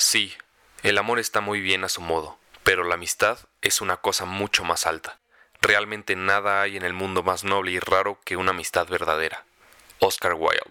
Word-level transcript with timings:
Sí, 0.00 0.30
el 0.84 0.96
amor 0.96 1.18
está 1.18 1.40
muy 1.40 1.60
bien 1.60 1.82
a 1.82 1.88
su 1.88 2.00
modo, 2.00 2.38
pero 2.62 2.84
la 2.84 2.94
amistad 2.94 3.36
es 3.62 3.80
una 3.80 3.96
cosa 3.96 4.26
mucho 4.26 4.62
más 4.62 4.86
alta. 4.86 5.18
Realmente 5.60 6.14
nada 6.14 6.62
hay 6.62 6.76
en 6.76 6.84
el 6.84 6.92
mundo 6.92 7.24
más 7.24 7.42
noble 7.42 7.72
y 7.72 7.80
raro 7.80 8.20
que 8.24 8.36
una 8.36 8.52
amistad 8.52 8.86
verdadera. 8.88 9.44
Oscar 9.98 10.34
Wilde. 10.34 10.62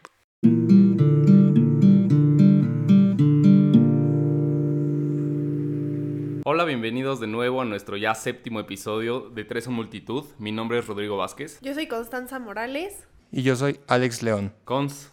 Hola, 6.46 6.64
bienvenidos 6.64 7.20
de 7.20 7.28
nuevo 7.28 7.62
a 7.62 7.66
nuestro 7.66 7.98
ya 7.98 8.16
séptimo 8.16 8.62
episodio 8.62 9.30
de 9.30 9.44
Tres 9.44 9.68
en 9.68 9.74
Multitud. 9.74 10.24
Mi 10.40 10.54
nombre 10.54 10.80
es 10.80 10.88
Rodrigo 10.88 11.18
Vázquez. 11.18 11.60
Yo 11.60 11.74
soy 11.74 11.90
Constanza 11.90 12.40
Morales. 12.40 13.06
Y 13.34 13.44
yo 13.44 13.58
soy 13.58 13.82
Alex 13.88 14.24
León. 14.24 14.56
Cons, 14.64 15.12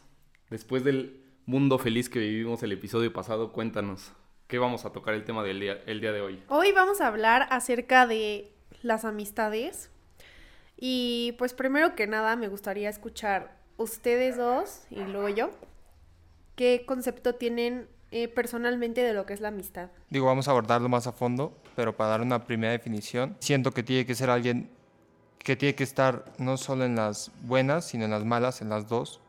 después 0.51 0.85
del 0.85 1.24
mundo 1.47 1.79
feliz 1.79 2.09
que 2.09 2.19
vivimos 2.19 2.63
el 2.63 2.73
episodio 2.73 3.13
pasado, 3.13 3.53
cuéntanos, 3.53 4.13
¿qué 4.47 4.59
vamos 4.59 4.85
a 4.85 4.93
tocar 4.93 5.15
el 5.15 5.25
tema 5.25 5.43
del 5.43 5.61
día, 5.61 5.79
el 5.87 6.01
día 6.01 6.13
de 6.13 6.21
hoy? 6.21 6.43
Hoy 6.49 6.73
vamos 6.73 7.01
a 7.01 7.09
hablar 7.09 7.47
acerca 7.51 8.07
de 8.07 8.53
las 8.83 9.05
amistades. 9.05 9.91
Y 10.77 11.35
pues 11.39 11.55
primero 11.55 11.95
que 11.95 12.07
nada 12.07 12.37
me 12.37 12.49
gustaría 12.49 12.89
escuchar 12.89 13.57
ustedes 13.77 14.37
dos 14.37 14.83
y 14.91 15.01
luego 15.01 15.29
yo. 15.29 15.51
¿Qué 16.57 16.85
concepto 16.87 17.35
tienen 17.35 17.89
eh, 18.11 18.29
personalmente 18.29 19.03
de 19.03 19.13
lo 19.13 19.27
que 19.27 19.33
es 19.35 19.41
la 19.41 19.49
amistad? 19.49 19.91
Digo, 20.11 20.27
vamos 20.27 20.49
a 20.49 20.53
abordarlo 20.53 20.89
más 20.89 21.07
a 21.07 21.13
fondo, 21.13 21.57
pero 21.75 21.97
para 21.97 22.11
dar 22.11 22.21
una 22.23 22.45
primera 22.45 22.73
definición, 22.73 23.37
siento 23.41 23.73
que 23.73 23.83
tiene 23.83 24.07
que 24.07 24.15
ser 24.15 24.31
alguien 24.31 24.71
que 25.39 25.57
tiene 25.57 25.75
que 25.75 25.85
estar 25.85 26.25
no 26.39 26.57
solo 26.57 26.85
en 26.85 26.97
las 26.97 27.31
buenas, 27.43 27.87
sino 27.87 28.07
en 28.07 28.11
las 28.11 28.25
malas, 28.25 28.63
en 28.63 28.71
las 28.71 28.89
dos. 28.89 29.21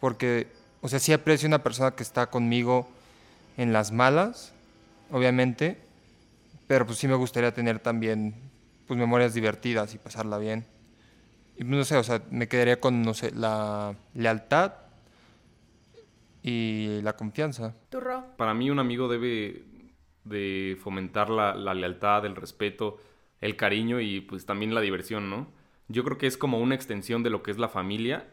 Porque, 0.00 0.48
o 0.80 0.88
sea, 0.88 0.98
sí 0.98 1.12
aprecio 1.12 1.48
una 1.48 1.62
persona 1.62 1.92
que 1.92 2.02
está 2.02 2.28
conmigo 2.28 2.88
en 3.56 3.72
las 3.72 3.92
malas, 3.92 4.52
obviamente, 5.10 5.78
pero 6.66 6.86
pues 6.86 6.98
sí 6.98 7.08
me 7.08 7.14
gustaría 7.14 7.52
tener 7.52 7.80
también 7.80 8.34
pues 8.86 8.98
memorias 8.98 9.34
divertidas 9.34 9.94
y 9.94 9.98
pasarla 9.98 10.38
bien. 10.38 10.64
Y 11.56 11.64
no 11.64 11.84
sé, 11.84 11.96
o 11.96 12.04
sea, 12.04 12.22
me 12.30 12.46
quedaría 12.46 12.80
con, 12.80 13.02
no 13.02 13.14
sé, 13.14 13.32
la 13.32 13.96
lealtad 14.14 14.74
y 16.42 17.00
la 17.02 17.14
confianza. 17.16 17.74
¿Turro? 17.90 18.24
Para 18.36 18.54
mí 18.54 18.70
un 18.70 18.78
amigo 18.78 19.08
debe 19.08 19.64
de 20.24 20.78
fomentar 20.80 21.30
la, 21.30 21.54
la 21.54 21.74
lealtad, 21.74 22.24
el 22.24 22.36
respeto, 22.36 22.98
el 23.40 23.56
cariño 23.56 24.00
y 24.00 24.20
pues 24.20 24.46
también 24.46 24.74
la 24.74 24.80
diversión, 24.80 25.28
¿no? 25.30 25.48
Yo 25.88 26.04
creo 26.04 26.18
que 26.18 26.26
es 26.26 26.36
como 26.36 26.60
una 26.60 26.74
extensión 26.74 27.22
de 27.22 27.30
lo 27.30 27.42
que 27.42 27.50
es 27.50 27.58
la 27.58 27.68
familia 27.68 28.26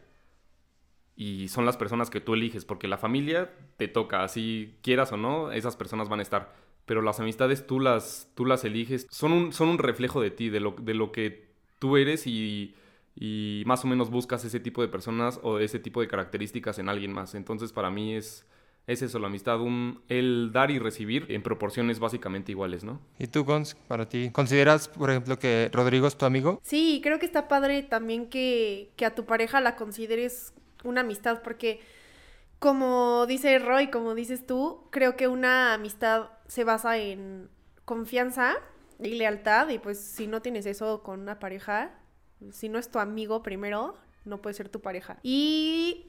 y 1.16 1.48
son 1.48 1.64
las 1.64 1.78
personas 1.78 2.10
que 2.10 2.20
tú 2.20 2.34
eliges, 2.34 2.64
porque 2.64 2.88
la 2.88 2.98
familia 2.98 3.50
te 3.78 3.88
toca, 3.88 4.22
así 4.22 4.74
quieras 4.82 5.12
o 5.12 5.16
no, 5.16 5.50
esas 5.50 5.76
personas 5.76 6.08
van 6.10 6.20
a 6.20 6.22
estar, 6.22 6.54
pero 6.84 7.00
las 7.00 7.18
amistades 7.20 7.66
tú 7.66 7.80
las, 7.80 8.30
tú 8.34 8.44
las 8.44 8.64
eliges, 8.64 9.06
son 9.10 9.32
un, 9.32 9.52
son 9.52 9.68
un 9.68 9.78
reflejo 9.78 10.20
de 10.20 10.30
ti, 10.30 10.50
de 10.50 10.60
lo, 10.60 10.76
de 10.78 10.94
lo 10.94 11.12
que 11.12 11.46
tú 11.78 11.96
eres 11.96 12.26
y, 12.26 12.74
y 13.14 13.62
más 13.66 13.84
o 13.84 13.88
menos 13.88 14.10
buscas 14.10 14.44
ese 14.44 14.60
tipo 14.60 14.82
de 14.82 14.88
personas 14.88 15.40
o 15.42 15.58
ese 15.58 15.78
tipo 15.78 16.02
de 16.02 16.08
características 16.08 16.78
en 16.78 16.88
alguien 16.88 17.12
más. 17.12 17.34
Entonces 17.34 17.72
para 17.72 17.90
mí 17.90 18.14
es, 18.14 18.46
es 18.86 19.00
eso, 19.00 19.18
la 19.18 19.28
amistad, 19.28 19.60
un, 19.60 20.02
el 20.08 20.50
dar 20.52 20.70
y 20.70 20.78
recibir 20.78 21.26
en 21.30 21.42
proporciones 21.42 21.98
básicamente 21.98 22.52
iguales, 22.52 22.84
¿no? 22.84 23.00
¿Y 23.18 23.26
tú, 23.26 23.44
Gons, 23.44 23.74
para 23.88 24.06
ti? 24.06 24.30
¿Consideras, 24.32 24.88
por 24.88 25.10
ejemplo, 25.10 25.38
que 25.38 25.70
Rodrigo 25.72 26.06
es 26.06 26.16
tu 26.16 26.26
amigo? 26.26 26.60
Sí, 26.62 27.00
creo 27.02 27.18
que 27.18 27.26
está 27.26 27.48
padre 27.48 27.82
también 27.82 28.28
que, 28.28 28.92
que 28.96 29.06
a 29.06 29.14
tu 29.14 29.24
pareja 29.24 29.60
la 29.62 29.76
consideres 29.76 30.52
una 30.86 31.02
amistad, 31.02 31.42
porque 31.42 31.80
como 32.58 33.26
dice 33.26 33.58
Roy, 33.58 33.90
como 33.90 34.14
dices 34.14 34.46
tú, 34.46 34.88
creo 34.90 35.16
que 35.16 35.28
una 35.28 35.74
amistad 35.74 36.30
se 36.46 36.64
basa 36.64 36.96
en 36.96 37.50
confianza 37.84 38.54
y 38.98 39.14
lealtad, 39.14 39.68
y 39.68 39.78
pues 39.78 40.00
si 40.00 40.26
no 40.26 40.40
tienes 40.40 40.64
eso 40.66 41.02
con 41.02 41.20
una 41.20 41.38
pareja, 41.38 41.92
si 42.50 42.68
no 42.68 42.78
es 42.78 42.90
tu 42.90 42.98
amigo 42.98 43.42
primero, 43.42 43.96
no 44.24 44.40
puede 44.40 44.54
ser 44.54 44.68
tu 44.68 44.80
pareja. 44.80 45.18
Y 45.22 46.06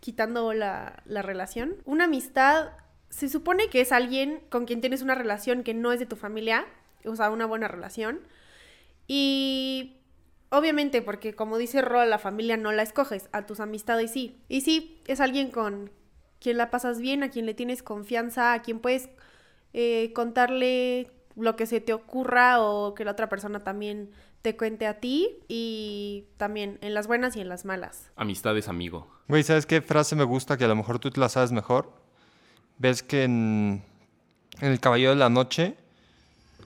quitando 0.00 0.52
la, 0.52 1.02
la 1.04 1.22
relación, 1.22 1.76
una 1.84 2.04
amistad 2.04 2.70
se 3.10 3.28
supone 3.28 3.68
que 3.68 3.80
es 3.80 3.90
alguien 3.90 4.40
con 4.50 4.66
quien 4.66 4.80
tienes 4.80 5.02
una 5.02 5.14
relación 5.14 5.64
que 5.64 5.74
no 5.74 5.92
es 5.92 5.98
de 5.98 6.06
tu 6.06 6.16
familia, 6.16 6.66
o 7.04 7.16
sea, 7.16 7.30
una 7.30 7.46
buena 7.46 7.68
relación. 7.68 8.20
Y 9.06 9.97
obviamente, 10.50 11.02
porque 11.02 11.34
como 11.34 11.58
dice 11.58 11.82
Ro, 11.82 12.04
la 12.04 12.18
familia 12.18 12.56
no 12.56 12.72
la 12.72 12.82
escoges, 12.82 13.28
a 13.32 13.46
tus 13.46 13.60
amistades 13.60 14.12
sí. 14.12 14.40
Y 14.48 14.62
sí, 14.62 15.00
es 15.06 15.20
alguien 15.20 15.50
con 15.50 15.90
quien 16.40 16.56
la 16.56 16.70
pasas 16.70 17.00
bien, 17.00 17.22
a 17.22 17.30
quien 17.30 17.46
le 17.46 17.54
tienes 17.54 17.82
confianza, 17.82 18.52
a 18.52 18.62
quien 18.62 18.80
puedes 18.80 19.08
eh, 19.72 20.12
contarle 20.14 21.10
lo 21.36 21.56
que 21.56 21.66
se 21.66 21.80
te 21.80 21.92
ocurra 21.92 22.60
o 22.60 22.94
que 22.94 23.04
la 23.04 23.12
otra 23.12 23.28
persona 23.28 23.60
también 23.60 24.10
te 24.42 24.56
cuente 24.56 24.86
a 24.86 25.00
ti 25.00 25.40
y 25.48 26.26
también 26.36 26.78
en 26.80 26.94
las 26.94 27.06
buenas 27.06 27.36
y 27.36 27.40
en 27.40 27.48
las 27.48 27.64
malas. 27.64 28.10
Amistad 28.16 28.56
es 28.56 28.68
amigo. 28.68 29.08
Güey, 29.28 29.42
¿sabes 29.42 29.66
qué 29.66 29.82
frase 29.82 30.16
me 30.16 30.24
gusta 30.24 30.56
que 30.56 30.64
a 30.64 30.68
lo 30.68 30.76
mejor 30.76 30.98
tú 30.98 31.10
te 31.10 31.20
la 31.20 31.28
sabes 31.28 31.52
mejor? 31.52 31.92
Ves 32.78 33.02
que 33.02 33.24
en, 33.24 33.84
en 34.60 34.72
El 34.72 34.80
Caballero 34.80 35.10
de 35.10 35.16
la 35.16 35.28
Noche 35.28 35.76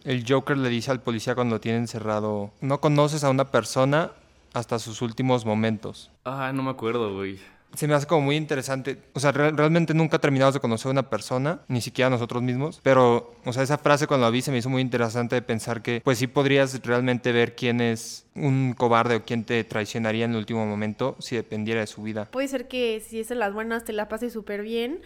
el 0.05 0.25
Joker 0.29 0.57
le 0.59 0.69
dice 0.69 0.91
al 0.91 1.01
policía 1.01 1.35
cuando 1.35 1.57
lo 1.57 1.61
tiene 1.61 1.79
encerrado, 1.79 2.51
no 2.61 2.81
conoces 2.81 3.25
a 3.25 3.31
una 3.31 3.51
persona 3.51 4.13
hasta 4.55 4.79
sus 4.79 5.03
últimos 5.03 5.45
momentos. 5.47 6.11
Ah, 6.25 6.53
no 6.55 6.63
me 6.63 6.71
acuerdo, 6.71 7.15
güey. 7.15 7.39
Se 7.75 7.89
me 7.89 7.95
hace 7.95 8.07
como 8.07 8.21
muy 8.21 8.37
interesante. 8.37 8.99
O 9.15 9.21
sea, 9.21 9.33
re- 9.33 9.51
realmente 9.51 9.95
nunca 9.95 10.19
terminamos 10.19 10.53
de 10.53 10.61
conocer 10.61 10.89
a 10.89 10.91
una 10.93 11.09
persona, 11.09 11.61
ni 11.69 11.81
siquiera 11.81 12.11
nosotros 12.11 12.43
mismos. 12.43 12.81
Pero, 12.83 13.35
o 13.47 13.53
sea, 13.55 13.63
esa 13.63 13.79
frase 13.79 14.07
cuando 14.07 14.27
la 14.27 14.31
vi 14.31 14.43
se 14.43 14.51
me 14.53 14.59
hizo 14.59 14.69
muy 14.69 14.83
interesante 14.83 15.37
de 15.37 15.41
pensar 15.41 15.81
que, 15.81 16.03
pues 16.05 16.19
sí 16.19 16.27
podrías 16.27 16.79
realmente 16.85 17.33
ver 17.33 17.57
quién 17.57 17.81
es 17.81 18.27
un 18.35 18.75
cobarde 18.77 19.15
o 19.17 19.25
quién 19.25 19.45
te 19.45 19.65
traicionaría 19.65 20.27
en 20.27 20.33
el 20.33 20.37
último 20.37 20.67
momento 20.67 21.17
si 21.19 21.35
dependiera 21.35 21.81
de 21.81 21.87
su 21.87 22.03
vida. 22.03 22.27
Puede 22.31 22.49
ser 22.49 22.69
que 22.69 23.01
si 23.01 23.21
es 23.21 23.31
en 23.31 23.39
las 23.39 23.55
buenas 23.55 23.85
te 23.87 23.95
la 23.95 24.07
pases 24.07 24.35
súper 24.35 24.61
bien 24.61 25.01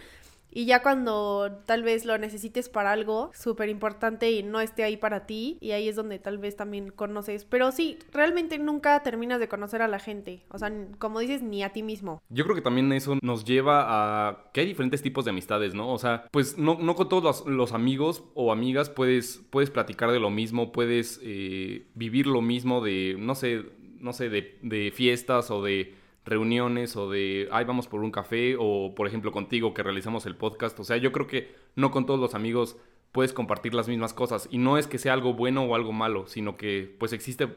y 0.51 0.65
ya 0.65 0.81
cuando 0.81 1.61
tal 1.65 1.83
vez 1.83 2.05
lo 2.05 2.17
necesites 2.17 2.69
para 2.69 2.91
algo 2.91 3.31
súper 3.33 3.69
importante 3.69 4.31
y 4.31 4.43
no 4.43 4.59
esté 4.59 4.83
ahí 4.83 4.97
para 4.97 5.25
ti 5.25 5.57
y 5.61 5.71
ahí 5.71 5.87
es 5.87 5.95
donde 5.95 6.19
tal 6.19 6.37
vez 6.37 6.55
también 6.55 6.89
conoces. 6.89 7.45
Pero 7.45 7.71
sí, 7.71 7.99
realmente 8.11 8.57
nunca 8.57 9.01
terminas 9.03 9.39
de 9.39 9.47
conocer 9.47 9.81
a 9.81 9.87
la 9.87 9.99
gente. 9.99 10.45
O 10.49 10.57
sea, 10.57 10.71
como 10.99 11.19
dices, 11.19 11.41
ni 11.41 11.63
a 11.63 11.73
ti 11.73 11.83
mismo. 11.83 12.21
Yo 12.29 12.43
creo 12.43 12.55
que 12.55 12.61
también 12.61 12.91
eso 12.93 13.17
nos 13.21 13.45
lleva 13.45 13.85
a 13.87 14.51
que 14.53 14.61
hay 14.61 14.67
diferentes 14.67 15.01
tipos 15.01 15.25
de 15.25 15.31
amistades, 15.31 15.73
¿no? 15.73 15.91
O 15.91 15.97
sea, 15.97 16.27
pues 16.31 16.57
no, 16.57 16.77
no 16.79 16.95
con 16.95 17.09
todos 17.09 17.23
los, 17.23 17.45
los 17.45 17.73
amigos 17.73 18.23
o 18.33 18.51
amigas 18.51 18.89
puedes, 18.89 19.41
puedes 19.49 19.69
platicar 19.69 20.11
de 20.11 20.19
lo 20.19 20.29
mismo, 20.29 20.71
puedes 20.71 21.19
eh, 21.23 21.87
vivir 21.93 22.27
lo 22.27 22.41
mismo 22.41 22.81
de, 22.81 23.15
no 23.19 23.35
sé, 23.35 23.65
no 23.99 24.13
sé, 24.13 24.29
de, 24.29 24.57
de 24.61 24.91
fiestas 24.91 25.51
o 25.51 25.61
de 25.61 25.93
reuniones 26.27 26.95
o 26.95 27.09
de, 27.09 27.49
ay, 27.51 27.65
vamos 27.65 27.87
por 27.87 28.01
un 28.01 28.11
café 28.11 28.55
o, 28.59 28.93
por 28.95 29.07
ejemplo, 29.07 29.31
contigo 29.31 29.73
que 29.73 29.83
realizamos 29.83 30.25
el 30.25 30.35
podcast. 30.35 30.79
O 30.79 30.83
sea, 30.83 30.97
yo 30.97 31.11
creo 31.11 31.27
que 31.27 31.55
no 31.75 31.91
con 31.91 32.05
todos 32.05 32.19
los 32.19 32.35
amigos 32.35 32.77
puedes 33.11 33.33
compartir 33.33 33.73
las 33.73 33.87
mismas 33.87 34.13
cosas 34.13 34.47
y 34.51 34.57
no 34.57 34.77
es 34.77 34.85
que 34.85 34.99
sea 34.99 35.13
algo 35.13 35.33
bueno 35.33 35.63
o 35.63 35.75
algo 35.75 35.91
malo, 35.91 36.27
sino 36.27 36.57
que 36.57 36.95
pues 36.99 37.13
existe 37.13 37.55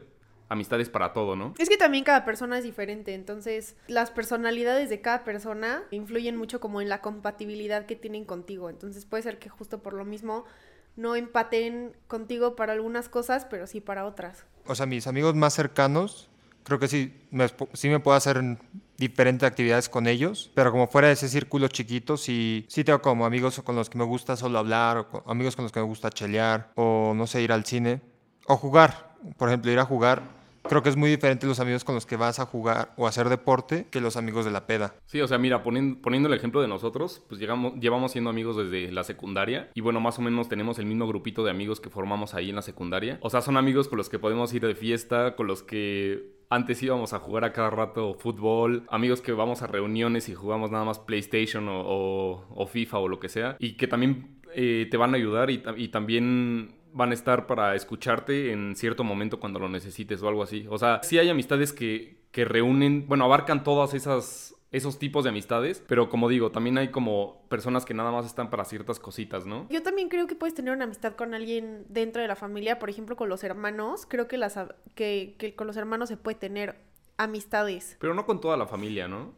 amistades 0.49 0.89
para 0.89 1.13
todo, 1.13 1.35
¿no? 1.35 1.53
Es 1.59 1.69
que 1.69 1.77
también 1.77 2.03
cada 2.03 2.25
persona 2.25 2.57
es 2.57 2.63
diferente, 2.63 3.13
entonces 3.13 3.77
las 3.87 4.11
personalidades 4.11 4.89
de 4.89 4.99
cada 4.99 5.23
persona 5.23 5.83
influyen 5.91 6.35
mucho 6.35 6.59
como 6.59 6.81
en 6.81 6.89
la 6.89 6.99
compatibilidad 6.99 7.85
que 7.85 7.95
tienen 7.95 8.25
contigo. 8.25 8.69
Entonces 8.69 9.05
puede 9.05 9.23
ser 9.23 9.39
que 9.39 9.49
justo 9.49 9.83
por 9.83 9.93
lo 9.93 10.03
mismo 10.03 10.45
no 10.95 11.15
empaten 11.15 11.95
contigo 12.07 12.55
para 12.55 12.73
algunas 12.73 13.07
cosas, 13.07 13.45
pero 13.45 13.67
sí 13.67 13.79
para 13.81 14.05
otras. 14.05 14.45
O 14.65 14.75
sea, 14.75 14.85
mis 14.85 15.07
amigos 15.07 15.35
más 15.35 15.53
cercanos, 15.53 16.30
creo 16.63 16.79
que 16.79 16.87
sí 16.87 17.13
me, 17.31 17.47
sí 17.73 17.89
me 17.89 17.99
puedo 17.99 18.15
hacer 18.17 18.41
diferentes 18.97 19.47
actividades 19.47 19.89
con 19.89 20.07
ellos, 20.07 20.51
pero 20.53 20.71
como 20.71 20.87
fuera 20.87 21.07
de 21.07 21.13
ese 21.13 21.27
círculo 21.27 21.67
chiquito, 21.67 22.17
sí, 22.17 22.65
sí 22.69 22.83
tengo 22.83 23.01
como 23.01 23.25
amigos 23.25 23.59
con 23.61 23.75
los 23.75 23.89
que 23.89 23.97
me 23.97 24.03
gusta 24.03 24.35
solo 24.37 24.59
hablar, 24.59 24.97
o 24.97 25.07
con- 25.09 25.23
amigos 25.25 25.55
con 25.55 25.63
los 25.65 25.71
que 25.71 25.79
me 25.79 25.85
gusta 25.85 26.09
chelear, 26.11 26.71
o 26.75 27.13
no 27.15 27.25
sé, 27.27 27.41
ir 27.41 27.51
al 27.51 27.65
cine, 27.65 28.01
o 28.47 28.57
jugar. 28.57 29.11
Por 29.37 29.49
ejemplo, 29.49 29.71
ir 29.71 29.79
a 29.79 29.85
jugar. 29.85 30.41
Creo 30.63 30.83
que 30.83 30.89
es 30.89 30.95
muy 30.95 31.09
diferente 31.09 31.47
los 31.47 31.59
amigos 31.59 31.83
con 31.83 31.95
los 31.95 32.05
que 32.05 32.15
vas 32.15 32.39
a 32.39 32.45
jugar 32.45 32.93
o 32.95 33.07
a 33.07 33.09
hacer 33.09 33.29
deporte 33.29 33.87
que 33.89 33.99
los 33.99 34.15
amigos 34.15 34.45
de 34.45 34.51
la 34.51 34.67
peda. 34.67 34.93
Sí, 35.07 35.19
o 35.19 35.27
sea, 35.27 35.39
mira, 35.39 35.63
poniendo, 35.63 35.99
poniendo 36.01 36.29
el 36.29 36.35
ejemplo 36.35 36.61
de 36.61 36.67
nosotros, 36.67 37.23
pues 37.27 37.41
llegamos, 37.41 37.73
llevamos 37.79 38.11
siendo 38.11 38.29
amigos 38.29 38.57
desde 38.57 38.91
la 38.91 39.03
secundaria 39.03 39.71
y 39.73 39.81
bueno, 39.81 39.99
más 39.99 40.19
o 40.19 40.21
menos 40.21 40.49
tenemos 40.49 40.77
el 40.77 40.85
mismo 40.85 41.07
grupito 41.07 41.43
de 41.43 41.49
amigos 41.49 41.79
que 41.81 41.89
formamos 41.89 42.35
ahí 42.35 42.51
en 42.51 42.55
la 42.57 42.61
secundaria. 42.61 43.17
O 43.23 43.31
sea, 43.31 43.41
son 43.41 43.57
amigos 43.57 43.87
con 43.87 43.97
los 43.97 44.07
que 44.09 44.19
podemos 44.19 44.53
ir 44.53 44.63
de 44.65 44.75
fiesta, 44.75 45.35
con 45.35 45.47
los 45.47 45.63
que 45.63 46.40
antes 46.51 46.83
íbamos 46.83 47.13
a 47.13 47.19
jugar 47.19 47.45
a 47.45 47.53
cada 47.53 47.71
rato 47.71 48.13
fútbol, 48.13 48.85
amigos 48.89 49.21
que 49.21 49.31
vamos 49.31 49.63
a 49.63 49.67
reuniones 49.67 50.29
y 50.29 50.35
jugamos 50.35 50.69
nada 50.69 50.83
más 50.83 50.99
PlayStation 50.99 51.65
o, 51.67 52.67
FIFA 52.69 52.99
o 52.99 53.07
lo 53.07 53.19
que 53.19 53.29
sea, 53.29 53.55
y 53.57 53.77
que 53.77 53.87
también 53.87 54.41
eh, 54.53 54.87
te 54.91 54.97
van 54.97 55.13
a 55.13 55.17
ayudar 55.17 55.49
y 55.49 55.87
también 55.87 56.75
van 56.93 57.11
a 57.11 57.13
estar 57.13 57.47
para 57.47 57.75
escucharte 57.75 58.51
en 58.51 58.75
cierto 58.75 59.03
momento 59.03 59.39
cuando 59.39 59.59
lo 59.59 59.69
necesites 59.69 60.21
o 60.21 60.27
algo 60.27 60.43
así. 60.43 60.65
O 60.69 60.77
sea, 60.77 60.99
sí 61.03 61.17
hay 61.17 61.29
amistades 61.29 61.73
que, 61.73 62.17
que 62.31 62.45
reúnen, 62.45 63.07
bueno, 63.07 63.25
abarcan 63.25 63.63
todas 63.63 63.93
esas 63.93 64.55
esos 64.71 64.97
tipos 64.97 65.25
de 65.25 65.31
amistades, 65.31 65.83
pero 65.85 66.09
como 66.09 66.29
digo, 66.29 66.51
también 66.51 66.77
hay 66.77 66.89
como 66.89 67.45
personas 67.49 67.85
que 67.85 67.93
nada 67.93 68.11
más 68.11 68.25
están 68.25 68.49
para 68.49 68.63
ciertas 68.63 68.99
cositas, 68.99 69.45
¿no? 69.45 69.67
Yo 69.69 69.83
también 69.83 70.07
creo 70.07 70.27
que 70.27 70.35
puedes 70.35 70.55
tener 70.55 70.73
una 70.73 70.85
amistad 70.85 71.15
con 71.15 71.33
alguien 71.33 71.85
dentro 71.89 72.21
de 72.21 72.27
la 72.27 72.37
familia, 72.37 72.79
por 72.79 72.89
ejemplo, 72.89 73.15
con 73.17 73.27
los 73.27 73.43
hermanos. 73.43 74.05
Creo 74.07 74.27
que, 74.27 74.37
las, 74.37 74.57
que, 74.95 75.35
que 75.37 75.55
con 75.55 75.67
los 75.67 75.75
hermanos 75.75 76.07
se 76.07 76.15
puede 76.15 76.35
tener 76.35 76.75
amistades. 77.17 77.97
Pero 77.99 78.13
no 78.13 78.25
con 78.25 78.39
toda 78.39 78.55
la 78.55 78.65
familia, 78.65 79.07
¿no? 79.09 79.33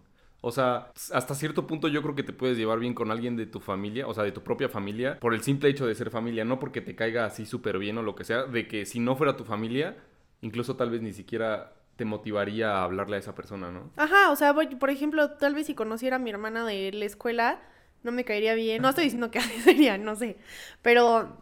O 0.45 0.51
sea, 0.51 0.91
hasta 1.13 1.35
cierto 1.35 1.65
punto 1.65 1.87
yo 1.87 2.01
creo 2.01 2.15
que 2.15 2.23
te 2.23 2.33
puedes 2.33 2.57
llevar 2.57 2.77
bien 2.77 2.93
con 2.93 3.11
alguien 3.11 3.37
de 3.37 3.45
tu 3.45 3.61
familia, 3.61 4.07
o 4.07 4.13
sea, 4.13 4.25
de 4.25 4.33
tu 4.33 4.43
propia 4.43 4.67
familia, 4.67 5.17
por 5.19 5.33
el 5.33 5.41
simple 5.41 5.69
hecho 5.69 5.87
de 5.87 5.95
ser 5.95 6.09
familia, 6.09 6.43
no 6.43 6.59
porque 6.59 6.81
te 6.81 6.95
caiga 6.95 7.25
así 7.25 7.45
súper 7.45 7.79
bien 7.79 7.97
o 7.97 8.03
lo 8.03 8.13
que 8.13 8.25
sea, 8.25 8.43
de 8.43 8.67
que 8.67 8.85
si 8.85 8.99
no 8.99 9.15
fuera 9.15 9.37
tu 9.37 9.45
familia, 9.45 9.95
incluso 10.41 10.75
tal 10.75 10.89
vez 10.89 11.01
ni 11.01 11.13
siquiera 11.13 11.71
te 11.95 12.05
motivaría 12.05 12.71
a 12.71 12.83
hablarle 12.83 13.17
a 13.17 13.19
esa 13.19 13.35
persona, 13.35 13.71
¿no? 13.71 13.91
Ajá, 13.97 14.31
o 14.31 14.35
sea, 14.35 14.53
por 14.53 14.89
ejemplo, 14.89 15.31
tal 15.31 15.53
vez 15.53 15.67
si 15.67 15.75
conociera 15.75 16.15
a 16.15 16.19
mi 16.19 16.29
hermana 16.29 16.65
de 16.65 16.91
la 16.91 17.05
escuela, 17.05 17.61
no 18.03 18.11
me 18.11 18.25
caería 18.25 18.53
bien. 18.53 18.81
No 18.81 18.89
estoy 18.89 19.05
diciendo 19.05 19.31
que 19.31 19.41
sería, 19.63 19.97
no 19.97 20.15
sé. 20.15 20.37
Pero 20.81 21.37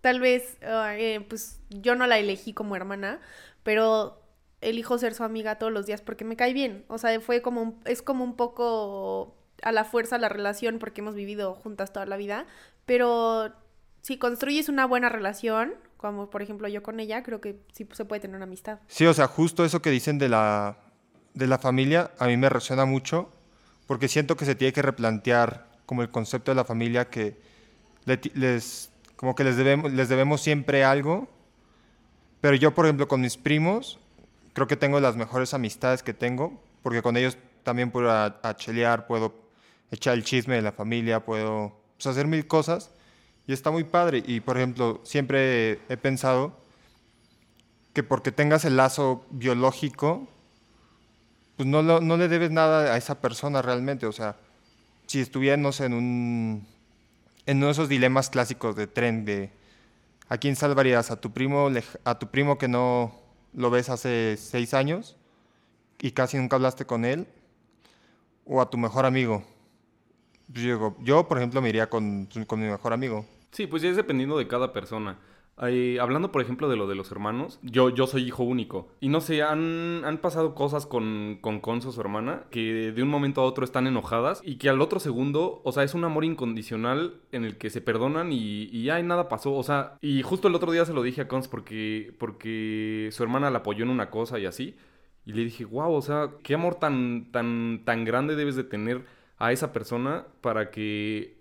tal 0.00 0.20
vez, 0.20 0.58
eh, 0.60 1.24
pues 1.28 1.60
yo 1.70 1.94
no 1.94 2.06
la 2.06 2.18
elegí 2.18 2.52
como 2.52 2.76
hermana, 2.76 3.20
pero 3.62 4.20
elijo 4.60 4.98
ser 4.98 5.14
su 5.14 5.24
amiga 5.24 5.58
todos 5.58 5.72
los 5.72 5.86
días 5.86 6.02
porque 6.02 6.24
me 6.24 6.36
cae 6.36 6.52
bien. 6.52 6.84
O 6.88 6.98
sea, 6.98 7.18
fue 7.20 7.42
como 7.42 7.62
un, 7.62 7.80
es 7.84 8.02
como 8.02 8.24
un 8.24 8.36
poco 8.36 9.36
a 9.62 9.72
la 9.72 9.84
fuerza 9.84 10.18
la 10.18 10.28
relación 10.28 10.78
porque 10.78 11.00
hemos 11.00 11.14
vivido 11.14 11.54
juntas 11.54 11.92
toda 11.92 12.06
la 12.06 12.16
vida. 12.16 12.46
Pero 12.86 13.52
si 14.02 14.18
construyes 14.18 14.68
una 14.68 14.86
buena 14.86 15.08
relación, 15.08 15.74
como 16.04 16.28
por 16.28 16.42
ejemplo 16.42 16.68
yo 16.68 16.82
con 16.82 17.00
ella, 17.00 17.22
creo 17.22 17.40
que 17.40 17.62
sí 17.72 17.88
se 17.92 18.04
puede 18.04 18.20
tener 18.20 18.36
una 18.36 18.44
amistad. 18.44 18.78
Sí, 18.88 19.06
o 19.06 19.14
sea, 19.14 19.26
justo 19.26 19.64
eso 19.64 19.80
que 19.80 19.88
dicen 19.88 20.18
de 20.18 20.28
la, 20.28 20.76
de 21.32 21.46
la 21.46 21.56
familia, 21.56 22.10
a 22.18 22.26
mí 22.26 22.36
me 22.36 22.50
resuena 22.50 22.84
mucho, 22.84 23.32
porque 23.86 24.06
siento 24.08 24.36
que 24.36 24.44
se 24.44 24.54
tiene 24.54 24.74
que 24.74 24.82
replantear 24.82 25.66
como 25.86 26.02
el 26.02 26.10
concepto 26.10 26.50
de 26.50 26.56
la 26.56 26.66
familia, 26.66 27.08
que 27.08 27.38
les, 28.04 28.92
como 29.16 29.34
que 29.34 29.44
les 29.44 29.56
debemos, 29.56 29.94
les 29.94 30.10
debemos 30.10 30.42
siempre 30.42 30.84
algo, 30.84 31.26
pero 32.42 32.54
yo, 32.54 32.74
por 32.74 32.84
ejemplo, 32.84 33.08
con 33.08 33.22
mis 33.22 33.38
primos, 33.38 33.98
creo 34.52 34.66
que 34.66 34.76
tengo 34.76 35.00
las 35.00 35.16
mejores 35.16 35.54
amistades 35.54 36.02
que 36.02 36.12
tengo, 36.12 36.62
porque 36.82 37.00
con 37.00 37.16
ellos 37.16 37.38
también 37.62 37.90
puedo 37.90 38.10
a, 38.10 38.42
puedo 39.08 39.34
echar 39.90 40.12
el 40.12 40.22
chisme 40.22 40.56
de 40.56 40.60
la 40.60 40.72
familia, 40.72 41.24
puedo 41.24 41.72
pues, 41.96 42.06
hacer 42.08 42.26
mil 42.26 42.46
cosas 42.46 42.90
y 43.46 43.52
está 43.52 43.70
muy 43.70 43.84
padre. 43.84 44.22
Y 44.26 44.40
por 44.40 44.56
ejemplo, 44.56 45.00
siempre 45.04 45.80
he 45.88 45.96
pensado 45.96 46.56
que 47.92 48.02
porque 48.02 48.32
tengas 48.32 48.64
el 48.64 48.76
lazo 48.76 49.24
biológico, 49.30 50.26
pues 51.56 51.68
no, 51.68 51.82
no 51.82 52.16
le 52.16 52.28
debes 52.28 52.50
nada 52.50 52.92
a 52.92 52.96
esa 52.96 53.20
persona 53.20 53.62
realmente. 53.62 54.06
O 54.06 54.12
sea, 54.12 54.36
si 55.06 55.20
estuviéramos 55.20 55.80
en 55.80 55.94
un 55.94 56.66
en 57.46 57.58
uno 57.58 57.66
de 57.66 57.72
esos 57.72 57.88
dilemas 57.88 58.30
clásicos 58.30 58.74
de 58.74 58.86
tren 58.86 59.24
de 59.24 59.50
¿a 60.28 60.38
quién 60.38 60.56
salvarías? 60.56 61.10
¿A 61.10 61.20
tu 61.20 61.32
primo, 61.32 61.70
a 62.04 62.18
tu 62.18 62.28
primo 62.28 62.58
que 62.58 62.68
no 62.68 63.14
lo 63.52 63.70
ves 63.70 63.90
hace 63.90 64.36
seis 64.38 64.74
años 64.74 65.16
y 66.00 66.12
casi 66.12 66.36
nunca 66.36 66.56
hablaste 66.56 66.86
con 66.86 67.04
él? 67.04 67.26
¿O 68.46 68.60
a 68.60 68.70
tu 68.70 68.78
mejor 68.78 69.06
amigo? 69.06 69.44
Yo, 70.48 70.96
yo, 71.00 71.26
por 71.28 71.38
ejemplo, 71.38 71.62
me 71.62 71.70
iría 71.70 71.88
con, 71.88 72.28
con 72.46 72.60
mi 72.60 72.66
mejor 72.66 72.92
amigo. 72.92 73.24
Sí, 73.54 73.68
pues 73.68 73.82
ya 73.82 73.88
es 73.88 73.96
dependiendo 73.96 74.36
de 74.36 74.48
cada 74.48 74.72
persona. 74.72 75.20
hablando, 75.56 76.32
por 76.32 76.42
ejemplo, 76.42 76.68
de 76.68 76.74
lo 76.74 76.88
de 76.88 76.96
los 76.96 77.12
hermanos, 77.12 77.60
yo, 77.62 77.88
yo 77.90 78.08
soy 78.08 78.24
hijo 78.24 78.42
único. 78.42 78.88
Y 78.98 79.08
no 79.08 79.20
sé, 79.20 79.44
han, 79.44 80.04
han 80.04 80.18
pasado 80.18 80.56
cosas 80.56 80.86
con, 80.86 81.38
con 81.40 81.60
Conso, 81.60 81.92
su 81.92 82.00
hermana, 82.00 82.46
que 82.50 82.90
de 82.90 83.02
un 83.04 83.08
momento 83.08 83.40
a 83.40 83.44
otro 83.44 83.64
están 83.64 83.86
enojadas 83.86 84.40
y 84.44 84.56
que 84.56 84.68
al 84.68 84.80
otro 84.80 84.98
segundo, 84.98 85.60
o 85.62 85.70
sea, 85.70 85.84
es 85.84 85.94
un 85.94 86.02
amor 86.02 86.24
incondicional 86.24 87.20
en 87.30 87.44
el 87.44 87.56
que 87.56 87.70
se 87.70 87.80
perdonan 87.80 88.32
y, 88.32 88.64
y 88.72 88.90
ay, 88.90 89.04
nada 89.04 89.28
pasó. 89.28 89.54
O 89.54 89.62
sea, 89.62 89.98
y 90.00 90.22
justo 90.22 90.48
el 90.48 90.56
otro 90.56 90.72
día 90.72 90.84
se 90.84 90.92
lo 90.92 91.02
dije 91.04 91.20
a 91.20 91.28
Cons 91.28 91.46
porque, 91.46 92.12
porque 92.18 93.10
su 93.12 93.22
hermana 93.22 93.50
la 93.50 93.58
apoyó 93.58 93.84
en 93.84 93.90
una 93.90 94.10
cosa 94.10 94.40
y 94.40 94.46
así. 94.46 94.76
Y 95.24 95.32
le 95.32 95.44
dije, 95.44 95.64
wow, 95.64 95.92
o 95.94 96.02
sea, 96.02 96.30
qué 96.42 96.54
amor 96.54 96.74
tan, 96.74 97.30
tan, 97.30 97.82
tan 97.84 98.04
grande 98.04 98.34
debes 98.34 98.56
de 98.56 98.64
tener 98.64 99.04
a 99.38 99.52
esa 99.52 99.72
persona 99.72 100.26
para 100.40 100.70
que 100.72 101.33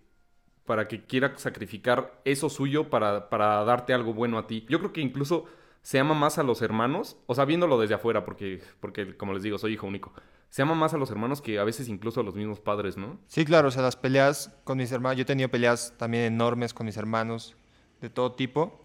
para 0.65 0.87
que 0.87 1.03
quiera 1.03 1.37
sacrificar 1.37 2.21
eso 2.25 2.49
suyo 2.49 2.89
para, 2.89 3.29
para 3.29 3.63
darte 3.63 3.93
algo 3.93 4.13
bueno 4.13 4.37
a 4.37 4.47
ti. 4.47 4.65
Yo 4.69 4.79
creo 4.79 4.93
que 4.93 5.01
incluso 5.01 5.45
se 5.81 5.99
ama 5.99 6.13
más 6.13 6.37
a 6.37 6.43
los 6.43 6.61
hermanos, 6.61 7.17
o 7.25 7.35
sea, 7.35 7.45
viéndolo 7.45 7.79
desde 7.79 7.95
afuera, 7.95 8.23
porque, 8.23 8.61
porque 8.79 9.17
como 9.17 9.33
les 9.33 9.43
digo, 9.43 9.57
soy 9.57 9.73
hijo 9.73 9.85
único. 9.85 10.13
Se 10.49 10.61
ama 10.61 10.75
más 10.75 10.93
a 10.93 10.97
los 10.97 11.11
hermanos 11.11 11.41
que 11.41 11.59
a 11.59 11.63
veces 11.63 11.89
incluso 11.89 12.21
a 12.21 12.23
los 12.23 12.35
mismos 12.35 12.59
padres, 12.59 12.95
¿no? 12.95 13.19
Sí, 13.27 13.43
claro, 13.43 13.67
o 13.67 13.71
sea, 13.71 13.81
las 13.81 13.97
peleas 13.97 14.55
con 14.63 14.77
mis 14.77 14.91
hermanos, 14.91 15.17
yo 15.17 15.23
he 15.23 15.25
tenido 15.25 15.49
peleas 15.49 15.93
también 15.97 16.23
enormes 16.23 16.73
con 16.73 16.85
mis 16.85 16.95
hermanos, 16.95 17.55
de 17.99 18.09
todo 18.09 18.33
tipo, 18.33 18.79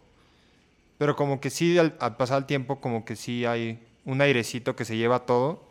pero 0.97 1.15
como 1.15 1.41
que 1.41 1.51
sí, 1.51 1.79
al, 1.79 1.97
al 2.01 2.17
pasar 2.17 2.39
el 2.39 2.47
tiempo, 2.47 2.81
como 2.81 3.05
que 3.05 3.15
sí 3.15 3.45
hay 3.45 3.87
un 4.05 4.21
airecito 4.21 4.75
que 4.75 4.85
se 4.85 4.97
lleva 4.97 5.27
todo 5.27 5.63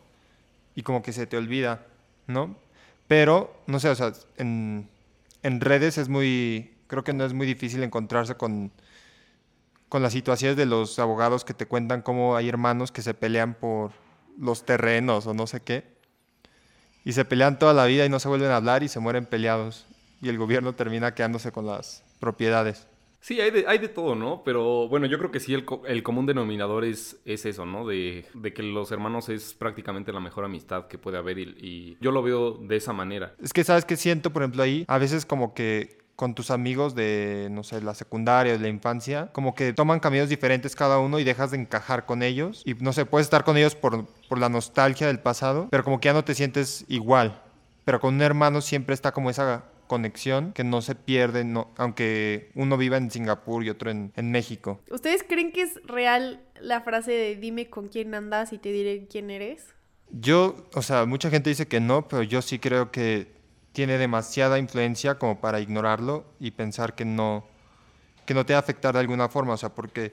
y 0.74 0.82
como 0.82 1.02
que 1.02 1.12
se 1.12 1.26
te 1.26 1.36
olvida, 1.36 1.86
¿no? 2.26 2.56
Pero, 3.08 3.54
no 3.66 3.80
sé, 3.80 3.88
o 3.88 3.94
sea, 3.94 4.12
en, 4.36 4.88
en 5.48 5.60
redes 5.60 5.98
es 5.98 6.08
muy, 6.08 6.76
creo 6.86 7.02
que 7.02 7.12
no 7.12 7.24
es 7.24 7.32
muy 7.32 7.46
difícil 7.46 7.82
encontrarse 7.82 8.36
con, 8.36 8.70
con 9.88 10.02
las 10.02 10.12
situaciones 10.12 10.56
de 10.56 10.66
los 10.66 10.98
abogados 10.98 11.44
que 11.44 11.54
te 11.54 11.66
cuentan 11.66 12.02
cómo 12.02 12.36
hay 12.36 12.48
hermanos 12.48 12.92
que 12.92 13.02
se 13.02 13.14
pelean 13.14 13.54
por 13.54 13.90
los 14.38 14.64
terrenos 14.64 15.26
o 15.26 15.34
no 15.34 15.46
sé 15.46 15.60
qué. 15.60 15.98
Y 17.04 17.12
se 17.14 17.24
pelean 17.24 17.58
toda 17.58 17.74
la 17.74 17.86
vida 17.86 18.04
y 18.04 18.08
no 18.08 18.20
se 18.20 18.28
vuelven 18.28 18.50
a 18.50 18.56
hablar 18.56 18.82
y 18.82 18.88
se 18.88 19.00
mueren 19.00 19.26
peleados. 19.26 19.86
Y 20.20 20.28
el 20.28 20.38
gobierno 20.38 20.74
termina 20.74 21.14
quedándose 21.14 21.52
con 21.52 21.66
las 21.66 22.04
propiedades. 22.20 22.86
Sí, 23.20 23.40
hay 23.40 23.50
de, 23.50 23.64
hay 23.66 23.78
de 23.78 23.88
todo, 23.88 24.14
¿no? 24.14 24.42
Pero 24.44 24.88
bueno, 24.88 25.06
yo 25.06 25.18
creo 25.18 25.30
que 25.30 25.40
sí 25.40 25.52
el, 25.54 25.64
el 25.86 26.02
común 26.02 26.26
denominador 26.26 26.84
es, 26.84 27.20
es 27.24 27.44
eso, 27.46 27.66
¿no? 27.66 27.86
De, 27.86 28.24
que 28.54 28.62
los 28.62 28.92
hermanos 28.92 29.28
es 29.28 29.54
prácticamente 29.54 30.12
la 30.12 30.20
mejor 30.20 30.44
amistad 30.44 30.86
que 30.86 30.98
puede 30.98 31.18
haber 31.18 31.38
y, 31.38 31.96
yo 32.00 32.12
lo 32.12 32.22
veo 32.22 32.52
de 32.52 32.76
esa 32.76 32.92
manera. 32.92 33.34
Es 33.42 33.52
que, 33.52 33.64
¿sabes 33.64 33.84
qué 33.84 33.96
siento, 33.96 34.32
por 34.32 34.42
ejemplo, 34.42 34.62
ahí? 34.62 34.84
A 34.88 34.98
veces 34.98 35.26
como 35.26 35.52
que 35.54 35.98
con 36.16 36.34
tus 36.34 36.50
amigos 36.50 36.94
de, 36.94 37.48
no 37.50 37.62
sé, 37.62 37.80
la 37.80 37.94
secundaria, 37.94 38.52
de 38.52 38.58
la 38.58 38.68
infancia, 38.68 39.30
como 39.32 39.54
que 39.54 39.72
toman 39.72 40.00
caminos 40.00 40.28
diferentes 40.28 40.74
cada 40.74 40.98
uno 40.98 41.20
y 41.20 41.24
dejas 41.24 41.52
de 41.52 41.58
encajar 41.58 42.06
con 42.06 42.22
ellos. 42.22 42.62
Y 42.64 42.74
no 42.74 42.92
sé, 42.92 43.06
puedes 43.06 43.26
estar 43.26 43.44
con 43.44 43.56
ellos 43.56 43.74
por 43.74 44.38
la 44.38 44.48
nostalgia 44.48 45.06
del 45.06 45.20
pasado, 45.20 45.68
pero 45.70 45.84
como 45.84 46.00
que 46.00 46.06
ya 46.06 46.14
no 46.14 46.24
te 46.24 46.34
sientes 46.34 46.84
igual. 46.88 47.42
Pero 47.84 48.00
con 48.00 48.14
un 48.14 48.22
hermano 48.22 48.60
siempre 48.60 48.94
está 48.94 49.12
como 49.12 49.30
esa 49.30 49.64
conexión 49.88 50.52
que 50.52 50.62
no 50.62 50.80
se 50.82 50.94
pierde, 50.94 51.42
no, 51.42 51.72
aunque 51.76 52.52
uno 52.54 52.76
viva 52.76 52.96
en 52.96 53.10
Singapur 53.10 53.64
y 53.64 53.70
otro 53.70 53.90
en, 53.90 54.12
en, 54.14 54.30
México. 54.30 54.80
¿Ustedes 54.90 55.24
creen 55.24 55.50
que 55.50 55.62
es 55.62 55.80
real 55.84 56.40
la 56.60 56.82
frase 56.82 57.10
de 57.10 57.34
dime 57.34 57.68
con 57.68 57.88
quién 57.88 58.14
andas 58.14 58.52
y 58.52 58.58
te 58.58 58.70
diré 58.70 59.08
quién 59.10 59.30
eres? 59.30 59.74
Yo, 60.10 60.68
o 60.74 60.82
sea, 60.82 61.04
mucha 61.06 61.30
gente 61.30 61.50
dice 61.50 61.66
que 61.66 61.80
no, 61.80 62.06
pero 62.06 62.22
yo 62.22 62.40
sí 62.40 62.60
creo 62.60 62.92
que 62.92 63.32
tiene 63.72 63.98
demasiada 63.98 64.60
influencia 64.60 65.18
como 65.18 65.40
para 65.40 65.60
ignorarlo 65.60 66.24
y 66.38 66.52
pensar 66.52 66.94
que 66.94 67.04
no, 67.04 67.44
que 68.24 68.34
no 68.34 68.46
te 68.46 68.52
va 68.52 68.58
a 68.58 68.60
afectar 68.60 68.94
de 68.94 69.00
alguna 69.00 69.28
forma, 69.28 69.54
o 69.54 69.56
sea, 69.56 69.74
porque 69.74 70.12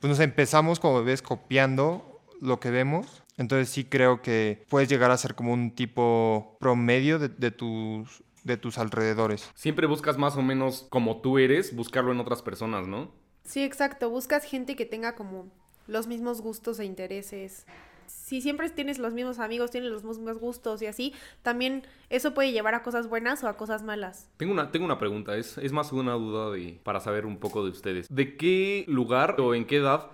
pues 0.00 0.10
nos 0.10 0.20
empezamos 0.20 0.78
como 0.78 1.02
ves 1.02 1.22
copiando 1.22 2.20
lo 2.40 2.60
que 2.60 2.70
vemos 2.70 3.24
entonces 3.38 3.68
sí 3.70 3.84
creo 3.84 4.20
que 4.20 4.64
puedes 4.68 4.88
llegar 4.88 5.12
a 5.12 5.16
ser 5.16 5.36
como 5.36 5.52
un 5.52 5.70
tipo 5.70 6.56
promedio 6.58 7.20
de, 7.20 7.28
de, 7.28 7.52
tus 7.52 8.24
de 8.44 8.56
tus 8.56 8.78
alrededores. 8.78 9.50
Siempre 9.54 9.86
buscas 9.86 10.18
más 10.18 10.36
o 10.36 10.42
menos 10.42 10.86
como 10.90 11.20
tú 11.20 11.38
eres, 11.38 11.74
buscarlo 11.74 12.12
en 12.12 12.20
otras 12.20 12.42
personas, 12.42 12.86
¿no? 12.86 13.10
Sí, 13.44 13.62
exacto. 13.62 14.10
Buscas 14.10 14.44
gente 14.44 14.76
que 14.76 14.84
tenga 14.84 15.14
como 15.14 15.50
los 15.86 16.06
mismos 16.06 16.40
gustos 16.40 16.78
e 16.78 16.84
intereses. 16.84 17.66
Si 18.06 18.40
siempre 18.40 18.68
tienes 18.70 18.98
los 18.98 19.12
mismos 19.12 19.38
amigos, 19.38 19.70
tienes 19.70 19.90
los 19.90 20.04
mismos 20.04 20.38
gustos 20.38 20.80
y 20.82 20.86
así, 20.86 21.14
también 21.42 21.86
eso 22.08 22.32
puede 22.32 22.52
llevar 22.52 22.74
a 22.74 22.82
cosas 22.82 23.08
buenas 23.08 23.42
o 23.44 23.48
a 23.48 23.56
cosas 23.56 23.82
malas. 23.82 24.30
Tengo 24.36 24.52
una, 24.52 24.70
tengo 24.70 24.86
una 24.86 24.98
pregunta, 24.98 25.36
es, 25.36 25.58
es 25.58 25.72
más 25.72 25.92
una 25.92 26.12
duda 26.12 26.50
de, 26.50 26.78
para 26.82 27.00
saber 27.00 27.26
un 27.26 27.38
poco 27.38 27.64
de 27.64 27.70
ustedes. 27.70 28.06
¿De 28.08 28.36
qué 28.36 28.84
lugar 28.88 29.38
o 29.40 29.54
en 29.54 29.66
qué 29.66 29.76
edad 29.76 30.10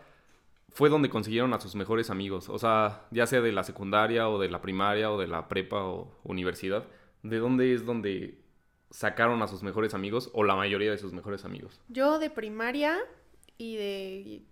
fue 0.70 0.88
donde 0.88 1.08
consiguieron 1.08 1.52
a 1.54 1.60
sus 1.60 1.76
mejores 1.76 2.10
amigos? 2.10 2.48
O 2.48 2.58
sea, 2.58 3.06
ya 3.10 3.26
sea 3.26 3.40
de 3.40 3.52
la 3.52 3.62
secundaria 3.62 4.28
o 4.28 4.40
de 4.40 4.48
la 4.48 4.60
primaria 4.60 5.10
o 5.10 5.18
de 5.18 5.28
la 5.28 5.48
prepa 5.48 5.84
o 5.84 6.10
universidad. 6.24 6.84
¿De 7.24 7.38
dónde 7.38 7.74
es 7.74 7.84
donde 7.84 8.38
sacaron 8.90 9.42
a 9.42 9.48
sus 9.48 9.64
mejores 9.64 9.94
amigos 9.94 10.30
o 10.34 10.44
la 10.44 10.54
mayoría 10.54 10.92
de 10.92 10.98
sus 10.98 11.12
mejores 11.12 11.44
amigos? 11.44 11.80
Yo 11.88 12.20
de 12.20 12.30
primaria 12.30 12.98
y 13.58 13.76
de, 13.76 14.42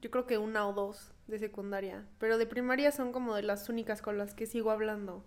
yo 0.00 0.10
creo 0.10 0.26
que 0.26 0.38
una 0.38 0.66
o 0.66 0.72
dos 0.72 1.12
de 1.28 1.38
secundaria, 1.38 2.04
pero 2.18 2.38
de 2.38 2.46
primaria 2.46 2.90
son 2.90 3.12
como 3.12 3.36
de 3.36 3.42
las 3.42 3.68
únicas 3.68 4.02
con 4.02 4.18
las 4.18 4.34
que 4.34 4.46
sigo 4.46 4.72
hablando 4.72 5.24